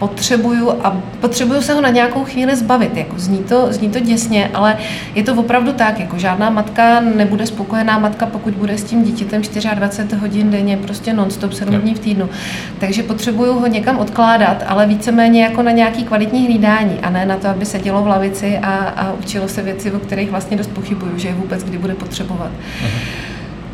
potřebuju 0.00 0.70
a 0.70 1.02
potřebuju 1.20 1.62
se 1.62 1.74
ho 1.74 1.80
na 1.80 1.88
nějakou 1.88 2.24
chvíli 2.24 2.56
zbavit. 2.56 2.96
Jako 2.96 3.18
zní, 3.18 3.38
to, 3.38 3.72
zní 3.72 3.90
to 3.90 4.00
děsně, 4.00 4.50
ale 4.54 4.76
je 5.14 5.22
to 5.22 5.34
opravdu 5.34 5.72
tak. 5.72 6.00
Jako 6.00 6.18
žádná 6.18 6.50
matka 6.50 7.00
nebude 7.00 7.46
spokojená 7.46 7.98
matka, 7.98 8.26
pokud 8.26 8.54
bude 8.54 8.78
s 8.78 8.84
tím 8.84 9.02
dítětem 9.02 9.42
24 9.74 10.20
hodin 10.20 10.50
denně, 10.50 10.76
prostě 10.76 11.12
non-stop 11.12 11.52
7 11.52 11.74
Jo. 11.74 11.80
dní 11.80 11.94
v 11.94 11.98
týdnu. 11.98 12.28
Takže 12.78 13.02
potřebuju 13.02 13.52
ho 13.52 13.66
někam 13.66 13.98
odkládat, 13.98 14.64
ale 14.66 14.86
víceméně 14.86 15.42
jako 15.42 15.62
na 15.62 15.70
nějaký 15.70 16.04
kvalitní 16.04 16.46
hlídání 16.46 16.98
a 17.02 17.10
ne 17.10 17.26
na 17.26 17.36
to, 17.36 17.48
aby 17.48 17.66
sedělo 17.66 18.02
v 18.02 18.06
lavici 18.06 18.58
a, 18.58 18.74
a 18.76 19.12
učilo 19.12 19.48
se 19.48 19.62
věci, 19.62 19.92
o 19.92 19.98
kterých 19.98 20.30
vlastně 20.30 20.56
dost 20.56 20.70
pochybuju, 20.70 21.18
že 21.18 21.28
je 21.28 21.34
vůbec 21.34 21.64
kdy 21.64 21.78
bude 21.78 21.94
potřebovat. 21.94 22.50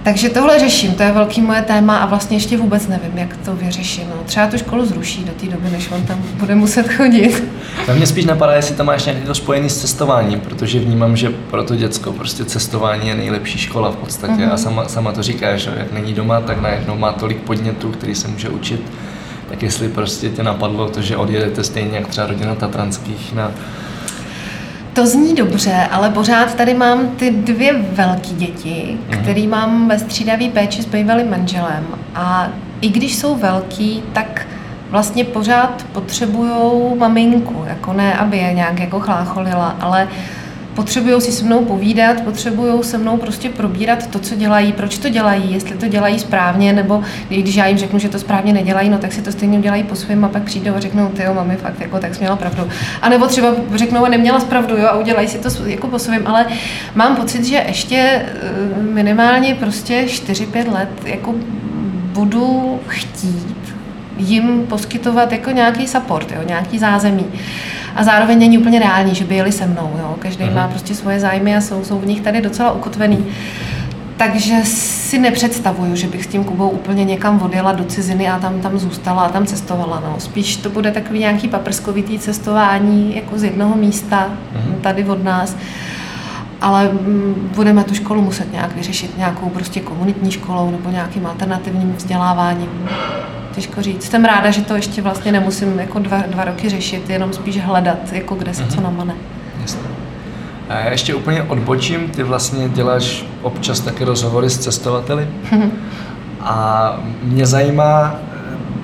Takže 0.06 0.28
tohle 0.28 0.58
řeším, 0.58 0.92
to 0.94 1.02
je 1.02 1.12
velký 1.12 1.42
moje 1.42 1.62
téma 1.62 1.96
a 1.96 2.06
vlastně 2.06 2.36
ještě 2.36 2.56
vůbec 2.56 2.88
nevím, 2.88 3.18
jak 3.18 3.36
to 3.36 3.56
vyřeším. 3.56 4.04
No, 4.08 4.22
třeba 4.26 4.46
tu 4.46 4.58
školu 4.58 4.86
zruší 4.86 5.24
do 5.24 5.32
té 5.32 5.46
doby, 5.46 5.70
než 5.70 5.90
on 5.90 6.02
tam 6.02 6.22
bude 6.34 6.54
muset 6.54 6.92
chodit. 6.94 7.44
Na 7.88 7.94
mě 7.94 8.06
spíš 8.06 8.24
napadá, 8.24 8.52
jestli 8.54 8.74
tam 8.74 8.86
máš 8.86 9.04
nějaký 9.04 9.22
to 9.26 9.34
spojený 9.34 9.70
s 9.70 9.80
cestováním, 9.80 10.40
protože 10.40 10.78
vnímám, 10.80 11.16
že 11.16 11.30
pro 11.30 11.64
to 11.64 11.76
děcko 11.76 12.12
prostě 12.12 12.44
cestování 12.44 13.08
je 13.08 13.14
nejlepší 13.14 13.58
škola 13.58 13.90
v 13.90 13.96
podstatě 13.96 14.32
Mhm. 14.42 14.50
a 14.52 14.56
sama, 14.56 14.88
sama 14.88 15.12
to 15.12 15.22
říkáš, 15.22 15.60
že 15.60 15.70
jak 15.76 15.92
není 15.92 16.12
doma, 16.14 16.40
tak 16.40 16.60
najednou 16.60 16.96
má 16.96 17.12
tolik 17.12 17.38
podnětů, 17.38 17.90
který 17.90 18.14
se 18.14 18.28
může 18.28 18.48
učit. 18.48 18.82
Tak 19.48 19.62
jestli 19.62 19.88
prostě 19.88 20.28
tě 20.28 20.42
napadlo 20.42 20.88
to, 20.88 21.02
že 21.02 21.16
odjedete 21.16 21.64
stejně 21.64 21.96
jak 21.98 22.06
třeba 22.06 22.26
rodina 22.26 22.54
Tatranských 22.54 23.32
na 23.34 23.50
To 24.96 25.06
zní 25.06 25.34
dobře, 25.34 25.88
ale 25.90 26.10
pořád 26.10 26.54
tady 26.54 26.74
mám 26.74 27.08
ty 27.08 27.30
dvě 27.30 27.72
velké 27.92 28.28
děti, 28.28 28.98
Mhm. 29.08 29.22
který 29.22 29.46
mám 29.46 29.88
ve 29.88 29.98
střídavý 29.98 30.48
péči 30.48 30.82
s 30.82 30.86
bývalým 30.86 31.30
manželem. 31.30 31.84
A 32.14 32.48
i 32.80 32.88
když 32.88 33.16
jsou 33.16 33.34
velký, 33.36 34.02
tak 34.12 34.46
vlastně 34.90 35.24
pořád 35.24 35.86
potřebujou 35.92 36.96
maminku, 36.98 37.64
jako 37.66 37.92
ne, 37.92 38.14
aby 38.14 38.36
je 38.38 38.52
nějak 38.54 38.80
jako 38.80 39.00
chlácholila, 39.00 39.76
ale 39.80 40.08
potřebují 40.76 41.20
si 41.20 41.32
se 41.32 41.44
mnou 41.44 41.64
povídat, 41.64 42.20
potřebují 42.20 42.84
se 42.84 42.98
mnou 42.98 43.16
prostě 43.16 43.48
probírat 43.48 44.06
to, 44.06 44.18
co 44.18 44.34
dělají, 44.34 44.72
proč 44.72 44.98
to 44.98 45.08
dělají, 45.08 45.52
jestli 45.54 45.76
to 45.76 45.88
dělají 45.88 46.18
správně, 46.18 46.72
nebo 46.72 47.02
když 47.28 47.54
já 47.54 47.66
jim 47.66 47.78
řeknu, 47.78 47.98
že 47.98 48.08
to 48.08 48.18
správně 48.18 48.52
nedělají, 48.52 48.88
no 48.88 48.98
tak 48.98 49.12
si 49.12 49.22
to 49.22 49.32
stejně 49.32 49.58
udělají 49.58 49.82
po 49.82 49.94
svém 49.94 50.24
a 50.24 50.28
pak 50.28 50.42
přijdou 50.42 50.74
a 50.74 50.80
řeknou, 50.80 51.08
ty 51.08 51.22
jo, 51.22 51.34
mami, 51.34 51.56
fakt, 51.56 51.80
jako 51.80 51.98
tak 51.98 52.14
jsi 52.14 52.20
měla 52.20 52.36
pravdu. 52.36 52.68
A 53.02 53.08
nebo 53.08 53.26
třeba 53.26 53.48
řeknou, 53.74 54.04
a 54.04 54.08
neměla 54.08 54.40
pravdu, 54.40 54.76
jo, 54.76 54.86
a 54.86 54.96
udělají 54.96 55.28
si 55.28 55.38
to 55.38 55.48
jako 55.66 55.88
po 55.88 55.98
svém, 55.98 56.26
ale 56.26 56.46
mám 56.94 57.16
pocit, 57.16 57.44
že 57.44 57.64
ještě 57.68 57.96
eh, 57.96 58.82
minimálně 58.92 59.54
prostě 59.54 60.04
4-5 60.06 60.72
let 60.72 60.88
jako 61.04 61.34
budu 62.12 62.80
chtít 62.86 63.56
jim 64.18 64.66
poskytovat 64.68 65.32
jako 65.32 65.50
nějaký 65.50 65.88
support, 65.88 66.32
jo, 66.32 66.42
nějaký 66.46 66.78
zázemí. 66.78 67.26
A 67.96 68.04
zároveň 68.04 68.38
není 68.38 68.58
úplně 68.58 68.78
reálný, 68.78 69.14
že 69.14 69.24
by 69.24 69.34
jeli 69.36 69.52
se 69.52 69.66
mnou. 69.66 69.90
Jo. 69.98 70.14
Každý 70.18 70.44
Mhm. 70.44 70.54
má 70.54 70.68
prostě 70.68 70.94
svoje 70.94 71.20
zájmy 71.20 71.56
a 71.56 71.60
jsou, 71.60 71.84
jsou 71.84 71.98
v 71.98 72.06
nich 72.06 72.20
tady 72.20 72.40
docela 72.40 72.72
ukotvený. 72.72 73.26
Takže 74.16 74.54
si 74.64 75.18
nepředstavuju, 75.18 75.96
že 75.96 76.06
bych 76.06 76.24
s 76.24 76.26
tím 76.26 76.44
Kubou 76.44 76.68
úplně 76.68 77.04
někam 77.04 77.42
odjela 77.42 77.72
do 77.72 77.84
ciziny 77.84 78.28
a 78.28 78.38
tam, 78.38 78.60
tam 78.60 78.78
zůstala 78.78 79.22
a 79.22 79.28
tam 79.28 79.46
cestovala. 79.46 80.02
No. 80.06 80.14
Spíš 80.18 80.56
to 80.56 80.70
bude 80.70 80.90
takový 80.90 81.18
nějaký 81.18 81.48
paprskovitý 81.48 82.18
cestování 82.18 83.16
jako 83.16 83.38
z 83.38 83.44
jednoho 83.44 83.76
místa 83.76 84.26
Mhm. 84.54 84.74
tady 84.80 85.04
od 85.04 85.24
nás. 85.24 85.56
Ale 86.60 86.88
mm, 86.88 87.50
budeme 87.56 87.84
tu 87.84 87.94
školu 87.94 88.22
muset 88.22 88.52
nějak 88.52 88.76
vyřešit 88.76 89.18
nějakou 89.18 89.48
prostě 89.48 89.80
komunitní 89.80 90.30
školou 90.30 90.70
nebo 90.70 90.90
nějakým 90.90 91.26
alternativním 91.26 91.92
vzděláváním. 91.96 92.68
Těžko 93.56 93.82
říct. 93.82 94.10
Jsem 94.10 94.24
ráda, 94.24 94.50
že 94.50 94.62
to 94.62 94.74
ještě 94.74 95.02
vlastně 95.02 95.32
nemusím 95.32 95.78
jako 95.78 95.98
dva, 95.98 96.22
dva 96.26 96.44
roky 96.44 96.68
řešit, 96.68 97.10
jenom 97.10 97.32
spíš 97.32 97.60
hledat, 97.60 98.12
jako 98.12 98.34
kde 98.34 98.54
se 98.54 98.66
co 98.66 98.80
namane. 98.80 99.14
Jasně. 99.62 99.80
A 100.68 100.78
já 100.78 100.90
ještě 100.90 101.14
úplně 101.14 101.42
odbočím, 101.42 102.08
ty 102.08 102.22
vlastně 102.22 102.68
děláš 102.68 103.24
občas 103.42 103.80
také 103.80 104.04
rozhovory 104.04 104.50
s 104.50 104.58
cestovateli 104.58 105.28
a 106.40 106.96
mě 107.22 107.46
zajímá, 107.46 108.14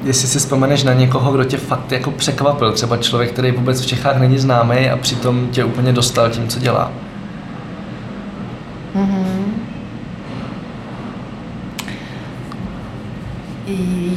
jestli 0.05 0.29
si 0.29 0.39
vzpomeneš 0.39 0.83
na 0.83 0.93
někoho, 0.93 1.33
kdo 1.33 1.45
tě 1.45 1.57
fakt 1.57 1.93
jako 1.93 2.11
překvapil, 2.11 2.73
třeba 2.73 2.97
člověk, 2.97 3.33
který 3.33 3.51
vůbec 3.53 3.83
v 3.83 3.87
Čechách 3.87 4.17
není 4.17 4.39
známý 4.39 4.91
a 4.91 4.97
přitom 4.97 5.49
tě 5.51 5.65
úplně 5.65 5.93
dostal 5.93 6.31
tím, 6.31 6.49
co 6.49 6.61
dělá. 6.61 6.91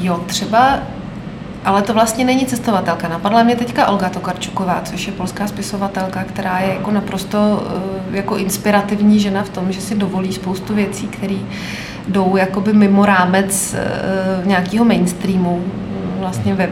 Jo, 0.01 0.23
třeba 0.25 0.79
ale 1.65 1.81
to 1.81 1.93
vlastně 1.93 2.25
není 2.25 2.45
cestovatelka. 2.45 3.07
Napadla 3.07 3.43
mě 3.43 3.55
teďka 3.55 3.87
Olga 3.87 4.09
Tokarčuková, 4.09 4.81
což 4.83 5.07
je 5.07 5.13
polská 5.13 5.47
spisovatelka, 5.47 6.23
která 6.23 6.59
je 6.59 6.73
jako 6.73 6.91
naprosto 6.91 7.63
eh, 8.11 8.17
jako 8.17 8.37
inspirativní 8.37 9.19
žena 9.19 9.43
v 9.43 9.49
tom, 9.49 9.71
že 9.71 9.81
si 9.81 9.95
dovolí 9.95 10.33
spoustu 10.33 10.73
věcí, 10.73 11.07
které 11.07 11.37
jdou 12.07 12.35
jakoby 12.35 12.73
mimo 12.73 13.05
rámec 13.05 13.75
uh, 13.75 14.47
nějakého 14.47 14.85
mainstreamu. 14.85 15.63
Vlastně 16.19 16.53
ve, 16.53 16.69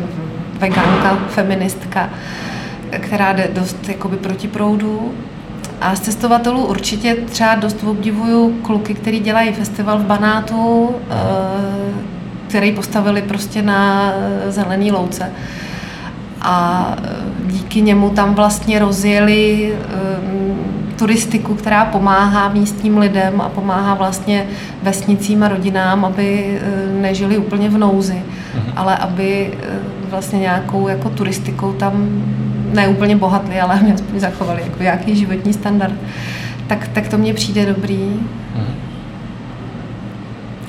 veganka, 0.59 1.17
feministka, 1.29 2.09
která 2.99 3.33
jde 3.33 3.49
dost 3.53 3.89
jakoby 3.89 4.17
proti 4.17 4.47
proudu. 4.47 5.11
A 5.81 5.95
z 5.95 5.99
cestovatelů 5.99 6.65
určitě 6.65 7.15
třeba 7.15 7.55
dost 7.55 7.83
obdivuju 7.83 8.59
kluky, 8.61 8.93
který 8.93 9.19
dělají 9.19 9.53
festival 9.53 9.99
v 9.99 10.05
Banátu, 10.05 10.85
uh, 10.85 10.93
který 12.47 12.71
postavili 12.71 13.21
prostě 13.21 13.61
na 13.61 14.13
zelený 14.47 14.91
louce. 14.91 15.31
A 16.41 16.95
díky 17.45 17.81
němu 17.81 18.09
tam 18.09 18.33
vlastně 18.35 18.79
rozjeli 18.79 19.73
turistiku, 20.95 21.55
která 21.55 21.85
pomáhá 21.85 22.49
místním 22.49 22.97
lidem 22.97 23.41
a 23.41 23.49
pomáhá 23.49 23.93
vlastně 23.93 24.45
vesnicím 24.83 25.43
a 25.43 25.47
rodinám, 25.47 26.05
aby 26.05 26.59
eh, 26.61 27.01
nežili 27.01 27.37
úplně 27.37 27.69
v 27.69 27.77
nouzi, 27.77 28.13
mm-hmm. 28.13 28.73
ale 28.75 28.97
aby 28.97 29.51
eh, 29.53 29.79
vlastně 30.09 30.39
nějakou 30.39 30.87
jako 30.87 31.09
turistikou 31.09 31.73
tam 31.73 32.23
ne 32.73 32.87
úplně 32.87 33.15
bohatli, 33.15 33.61
ale 33.61 33.79
mě 33.81 33.93
aspoň 33.93 34.19
zachovali 34.19 34.61
jako 34.61 34.83
nějaký 34.83 35.15
životní 35.15 35.53
standard. 35.53 35.95
Tak, 36.67 36.87
tak 36.87 37.07
to 37.07 37.17
mně 37.17 37.33
přijde 37.33 37.65
dobrý. 37.65 37.97
Mm-hmm. 37.97 38.75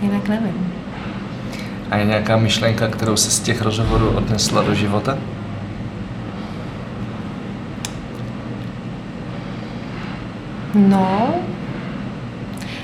Jinak 0.02 0.28
nevím. 0.28 0.83
A 1.94 1.96
je 1.96 2.04
nějaká 2.04 2.37
myšlenka, 2.37 2.88
kterou 2.88 3.16
se 3.16 3.30
z 3.30 3.40
těch 3.40 3.62
rozhovorů 3.62 4.11
odnesla 4.11 4.62
do 4.62 4.74
života? 4.74 5.18
No, 10.74 11.35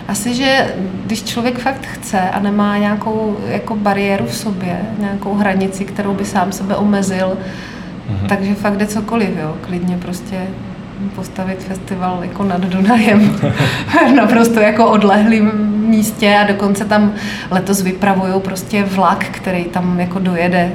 asi, 0.09 0.35
že 0.35 0.75
když 1.07 1.23
člověk 1.23 1.59
fakt 1.59 1.87
chce 1.87 2.21
a 2.21 2.41
nemá 2.41 2.79
nějakou 2.79 3.37
jako 3.49 3.77
bariéru 3.77 4.27
v 4.27 4.37
sobě, 4.37 4.81
nějakou 4.99 5.35
hranici, 5.35 5.85
kterou 5.85 6.15
by 6.15 6.25
sám 6.25 6.53
sebe 6.53 6.77
omezil, 6.77 7.29
mm-hmm. 7.37 8.29
takže 8.29 8.55
fakt 8.55 8.77
jde 8.77 8.87
cokoliv, 8.87 9.31
jo. 9.43 9.57
Klidně 9.61 9.99
prostě 9.99 10.47
postavit 11.15 11.63
festival 11.63 12.19
jako 12.23 12.45
nad 12.45 12.61
Dunajem 12.61 13.41
naprosto 14.17 14.61
jako 14.61 14.91
odlehlým 14.91 15.71
místě 15.91 16.37
a 16.41 16.47
dokonce 16.47 16.85
tam 16.85 17.13
letos 17.51 17.83
vypravují 17.83 18.41
prostě 18.41 18.83
vlak, 18.83 19.25
který 19.25 19.65
tam 19.65 20.01
jako 20.01 20.19
dojede. 20.19 20.73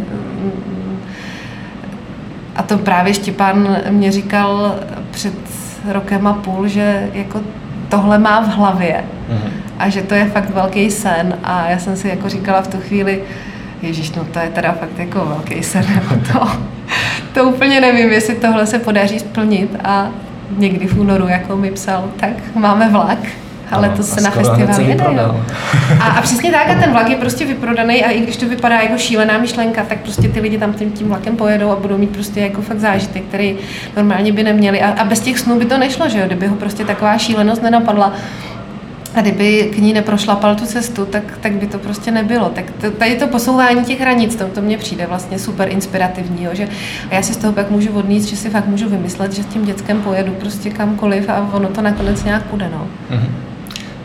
A 2.55 2.63
to 2.63 2.77
právě 2.77 3.13
Štěpán 3.13 3.77
mě 3.89 4.11
říkal 4.11 4.75
před 5.11 5.33
rokem 5.91 6.27
a 6.27 6.33
půl, 6.33 6.67
že 6.67 7.09
jako 7.13 7.41
tohle 7.89 8.19
má 8.19 8.41
v 8.41 8.47
hlavě 8.47 9.03
mm-hmm. 9.29 9.49
a 9.79 9.89
že 9.89 10.01
to 10.01 10.13
je 10.13 10.25
fakt 10.25 10.49
velký 10.49 10.91
sen 10.91 11.37
a 11.43 11.69
já 11.69 11.79
jsem 11.79 11.95
si 11.95 12.07
jako 12.07 12.29
říkala 12.29 12.61
v 12.61 12.67
tu 12.67 12.77
chvíli, 12.77 13.23
Ježíš, 13.81 14.11
no 14.11 14.25
to 14.25 14.39
je 14.39 14.49
teda 14.49 14.71
fakt 14.71 14.99
jako 14.99 15.25
velký 15.25 15.63
sen, 15.63 15.85
to, 16.33 16.47
to 17.33 17.43
úplně 17.43 17.81
nevím, 17.81 18.11
jestli 18.11 18.35
tohle 18.35 18.65
se 18.65 18.79
podaří 18.79 19.19
splnit 19.19 19.75
a 19.83 20.09
někdy 20.57 20.87
v 20.87 20.99
únoru, 20.99 21.27
jako 21.27 21.55
mi 21.55 21.71
psal, 21.71 22.09
tak 22.19 22.55
máme 22.55 22.89
vlak 22.89 23.19
ale 23.71 23.89
to 23.89 24.03
se 24.03 24.21
na 24.21 24.31
festival 24.31 24.81
jede. 24.81 25.03
Jo. 25.11 25.45
A, 25.99 26.03
a 26.03 26.21
přesně 26.21 26.51
tak, 26.51 26.69
a 26.69 26.75
ten 26.75 26.91
vlak 26.91 27.09
je 27.09 27.15
prostě 27.15 27.45
vyprodaný 27.45 28.05
a 28.05 28.09
i 28.09 28.21
když 28.21 28.37
to 28.37 28.49
vypadá 28.49 28.81
jako 28.81 28.97
šílená 28.97 29.37
myšlenka, 29.37 29.83
tak 29.83 29.97
prostě 29.99 30.27
ty 30.27 30.39
lidi 30.39 30.57
tam 30.57 30.73
tím, 30.73 30.91
tím 30.91 31.07
vlakem 31.07 31.35
pojedou 31.35 31.71
a 31.71 31.75
budou 31.75 31.97
mít 31.97 32.09
prostě 32.09 32.39
jako 32.39 32.61
fakt 32.61 32.79
zážitek, 32.79 33.23
který 33.23 33.57
normálně 33.95 34.31
by 34.31 34.43
neměli. 34.43 34.81
A, 34.81 34.89
a 34.89 35.05
bez 35.05 35.19
těch 35.19 35.39
snů 35.39 35.59
by 35.59 35.65
to 35.65 35.77
nešlo, 35.77 36.09
že 36.09 36.19
jo, 36.19 36.25
kdyby 36.25 36.47
ho 36.47 36.55
prostě 36.55 36.85
taková 36.85 37.17
šílenost 37.17 37.63
nenapadla. 37.63 38.13
A 39.15 39.21
kdyby 39.21 39.71
k 39.75 39.77
ní 39.77 39.93
neprošlapal 39.93 40.55
tu 40.55 40.65
cestu, 40.65 41.05
tak, 41.05 41.23
tak 41.41 41.51
by 41.51 41.67
to 41.67 41.79
prostě 41.79 42.11
nebylo. 42.11 42.49
Tak 42.49 42.65
to, 42.81 42.91
tady 42.91 43.15
to 43.15 43.27
posouvání 43.27 43.83
těch 43.83 44.01
hranic, 44.01 44.35
to, 44.35 44.45
to 44.45 44.61
mně 44.61 44.77
přijde 44.77 45.05
vlastně 45.07 45.39
super 45.39 45.69
inspirativní. 45.69 46.43
Jo, 46.43 46.51
že, 46.53 46.67
a 47.11 47.15
já 47.15 47.21
si 47.21 47.33
z 47.33 47.37
toho 47.37 47.53
pak 47.53 47.71
můžu 47.71 47.91
odníst, 47.91 48.29
že 48.29 48.35
si 48.35 48.49
fakt 48.49 48.67
můžu 48.67 48.89
vymyslet, 48.89 49.33
že 49.33 49.43
s 49.43 49.45
tím 49.45 49.65
dětskem 49.65 50.01
pojedu 50.01 50.31
prostě 50.31 50.69
kamkoliv 50.69 51.29
a 51.29 51.49
ono 51.53 51.67
to 51.67 51.81
nakonec 51.81 52.23
nějak 52.23 52.43
půjde. 52.43 52.69
No. 52.71 52.87
Mm-hmm. 53.11 53.29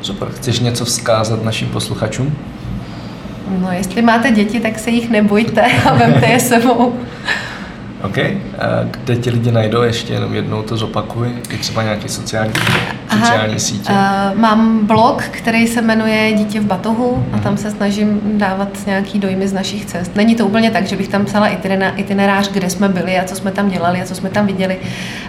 Super. 0.03 0.29
Chceš 0.29 0.61
něco 0.61 0.85
vzkázat 0.85 1.45
našim 1.45 1.69
posluchačům? 1.69 2.37
No, 3.59 3.73
jestli 3.73 4.03
máte 4.03 4.31
děti, 4.31 4.61
tak 4.61 4.79
se 4.79 4.91
jich 4.91 5.11
nebojte 5.11 5.63
a 5.63 5.95
vemte 5.99 6.27
je 6.27 6.41
sebou. 6.41 6.95
OK. 8.03 8.19
A 8.19 8.29
kde 8.91 9.17
ti 9.17 9.31
lidi 9.31 9.53
najdou? 9.53 9.83
Ještě 9.83 10.13
jenom 10.13 10.35
jednou 10.35 10.63
to 10.63 10.77
zopakuj. 10.77 11.29
Je 11.51 11.59
třeba 11.59 11.83
nějaký 11.83 12.09
sociální, 12.09 12.53
Aha, 13.09 13.27
sociální 13.27 13.61
sítě? 13.61 13.93
Uh, 13.93 14.41
mám 14.41 14.87
blog, 14.87 15.23
který 15.23 15.67
se 15.67 15.83
jmenuje 15.83 16.33
Dítě 16.33 16.61
v 16.61 16.65
batohu 16.65 17.27
a 17.33 17.39
tam 17.39 17.57
se 17.57 17.71
snažím 17.71 18.21
dávat 18.25 18.87
nějaký 18.87 19.19
dojmy 19.19 19.49
z 19.49 19.53
našich 19.53 19.85
cest. 19.85 20.17
Není 20.17 20.35
to 20.35 20.47
úplně 20.47 20.71
tak, 20.71 20.87
že 20.87 20.97
bych 20.97 21.09
tam 21.09 21.25
psala 21.25 21.49
itinerář, 21.97 22.51
kde 22.51 22.71
jsme 22.71 22.89
byli 22.89 23.19
a 23.19 23.25
co 23.25 23.37
jsme 23.37 23.51
tam 23.51 23.69
dělali 23.69 24.03
a 24.03 24.05
co 24.05 24.15
jsme 24.15 24.31
tam 24.31 24.47
viděli, 24.47 24.79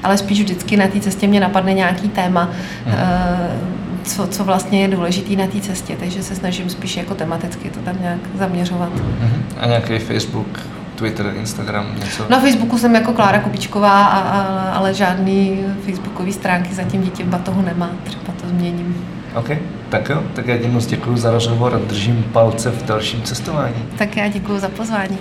ale 0.03 0.17
spíš 0.17 0.39
vždycky 0.41 0.77
na 0.77 0.87
té 0.87 0.99
cestě 0.99 1.27
mě 1.27 1.39
napadne 1.39 1.73
nějaký 1.73 2.09
téma. 2.09 2.49
Uh, 2.87 3.80
co, 4.03 4.27
co 4.27 4.43
vlastně 4.43 4.81
je 4.81 4.87
důležitý 4.87 5.35
na 5.35 5.47
té 5.47 5.59
cestě, 5.59 5.95
takže 5.99 6.23
se 6.23 6.35
snažím 6.35 6.69
spíš 6.69 6.97
jako 6.97 7.15
tematicky 7.15 7.69
to 7.69 7.79
tam 7.79 8.01
nějak 8.01 8.19
zaměřovat. 8.39 8.89
Uh-huh. 8.93 9.41
A 9.57 9.65
nějaký 9.65 9.99
Facebook, 9.99 10.59
Twitter, 10.95 11.33
Instagram, 11.39 11.85
něco? 11.99 12.25
Na 12.29 12.39
Facebooku 12.39 12.77
jsem 12.77 12.95
jako 12.95 13.13
Klára 13.13 13.39
Kubičková, 13.39 14.05
a, 14.05 14.19
a, 14.19 14.71
ale 14.73 14.93
žádný 14.93 15.65
facebookové 15.85 16.31
stránky 16.31 16.75
zatím 16.75 17.01
dítě 17.01 17.23
v 17.23 17.27
batohu 17.27 17.61
nemá, 17.61 17.89
třeba 18.03 18.33
to 18.41 18.47
změním. 18.47 19.07
OK, 19.35 19.49
tak 19.89 20.09
jo, 20.09 20.23
tak 20.33 20.47
já 20.47 20.57
ti 20.57 20.67
moc 20.67 20.85
děkuji 20.85 21.17
za 21.17 21.31
rozhovor 21.31 21.75
a 21.75 21.79
držím 21.89 22.23
palce 22.31 22.71
v 22.71 22.85
dalším 22.85 23.21
cestování. 23.21 23.75
Tak 23.97 24.17
já 24.17 24.27
děkuji 24.27 24.59
za 24.59 24.69
pozvání. 24.69 25.17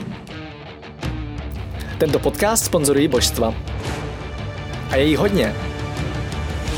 Tento 1.99 2.19
podcast 2.19 2.65
sponzorují 2.65 3.09
božstva. 3.09 3.55
A 4.91 4.97
je 4.97 5.05
jí 5.05 5.17
hodně. 5.17 5.55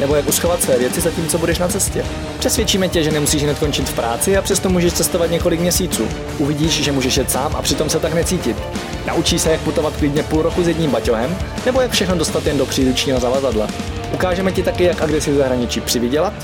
nebo 0.00 0.14
jak 0.14 0.28
uschovat 0.28 0.62
své 0.62 0.78
věci 0.78 1.00
zatímco 1.00 1.38
budeš 1.38 1.58
na 1.58 1.68
cestě. 1.68 2.04
Přesvědčíme 2.38 2.88
tě, 2.88 3.02
že 3.02 3.10
nemusíš 3.10 3.42
hned 3.42 3.58
končit 3.58 3.88
v 3.88 3.94
práci 3.94 4.36
a 4.36 4.42
přesto 4.42 4.68
můžeš 4.68 4.92
cestovat 4.92 5.30
několik 5.30 5.60
měsíců. 5.60 6.08
Uvidíš, 6.38 6.84
že 6.84 6.92
můžeš 6.92 7.16
jet 7.16 7.30
sám 7.30 7.56
a 7.56 7.62
přitom 7.62 7.90
se 7.90 8.00
tak 8.00 8.14
necítit. 8.14 8.56
Naučí 9.06 9.38
se, 9.38 9.50
jak 9.50 9.60
putovat 9.60 9.96
klidně 9.96 10.22
půl 10.22 10.42
roku 10.42 10.64
s 10.64 10.68
jedním 10.68 10.90
baťohem, 10.90 11.38
nebo 11.66 11.80
jak 11.80 11.90
všechno 11.90 12.16
dostat 12.16 12.46
jen 12.46 12.58
do 12.58 12.66
příručního 12.66 13.20
zavazadla. 13.20 13.68
Ukážeme 14.14 14.52
ti 14.52 14.62
taky, 14.62 14.84
jak 14.84 15.02
a 15.02 15.06
kde 15.06 15.20
si 15.20 15.32
v 15.32 15.36
zahraničí 15.36 15.80
přivydělat, 15.80 16.34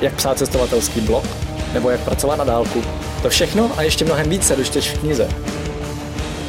jak 0.00 0.14
psát 0.14 0.38
cestovatelský 0.38 1.00
blog, 1.00 1.24
nebo 1.72 1.90
jak 1.90 2.00
pracovat 2.00 2.36
na 2.36 2.44
dálku. 2.44 2.82
To 3.22 3.28
všechno 3.28 3.70
a 3.76 3.82
ještě 3.82 4.04
mnohem 4.04 4.28
víc 4.28 4.46
se 4.46 4.56
dočteš 4.56 4.90
v 4.90 4.98
knize. 4.98 5.28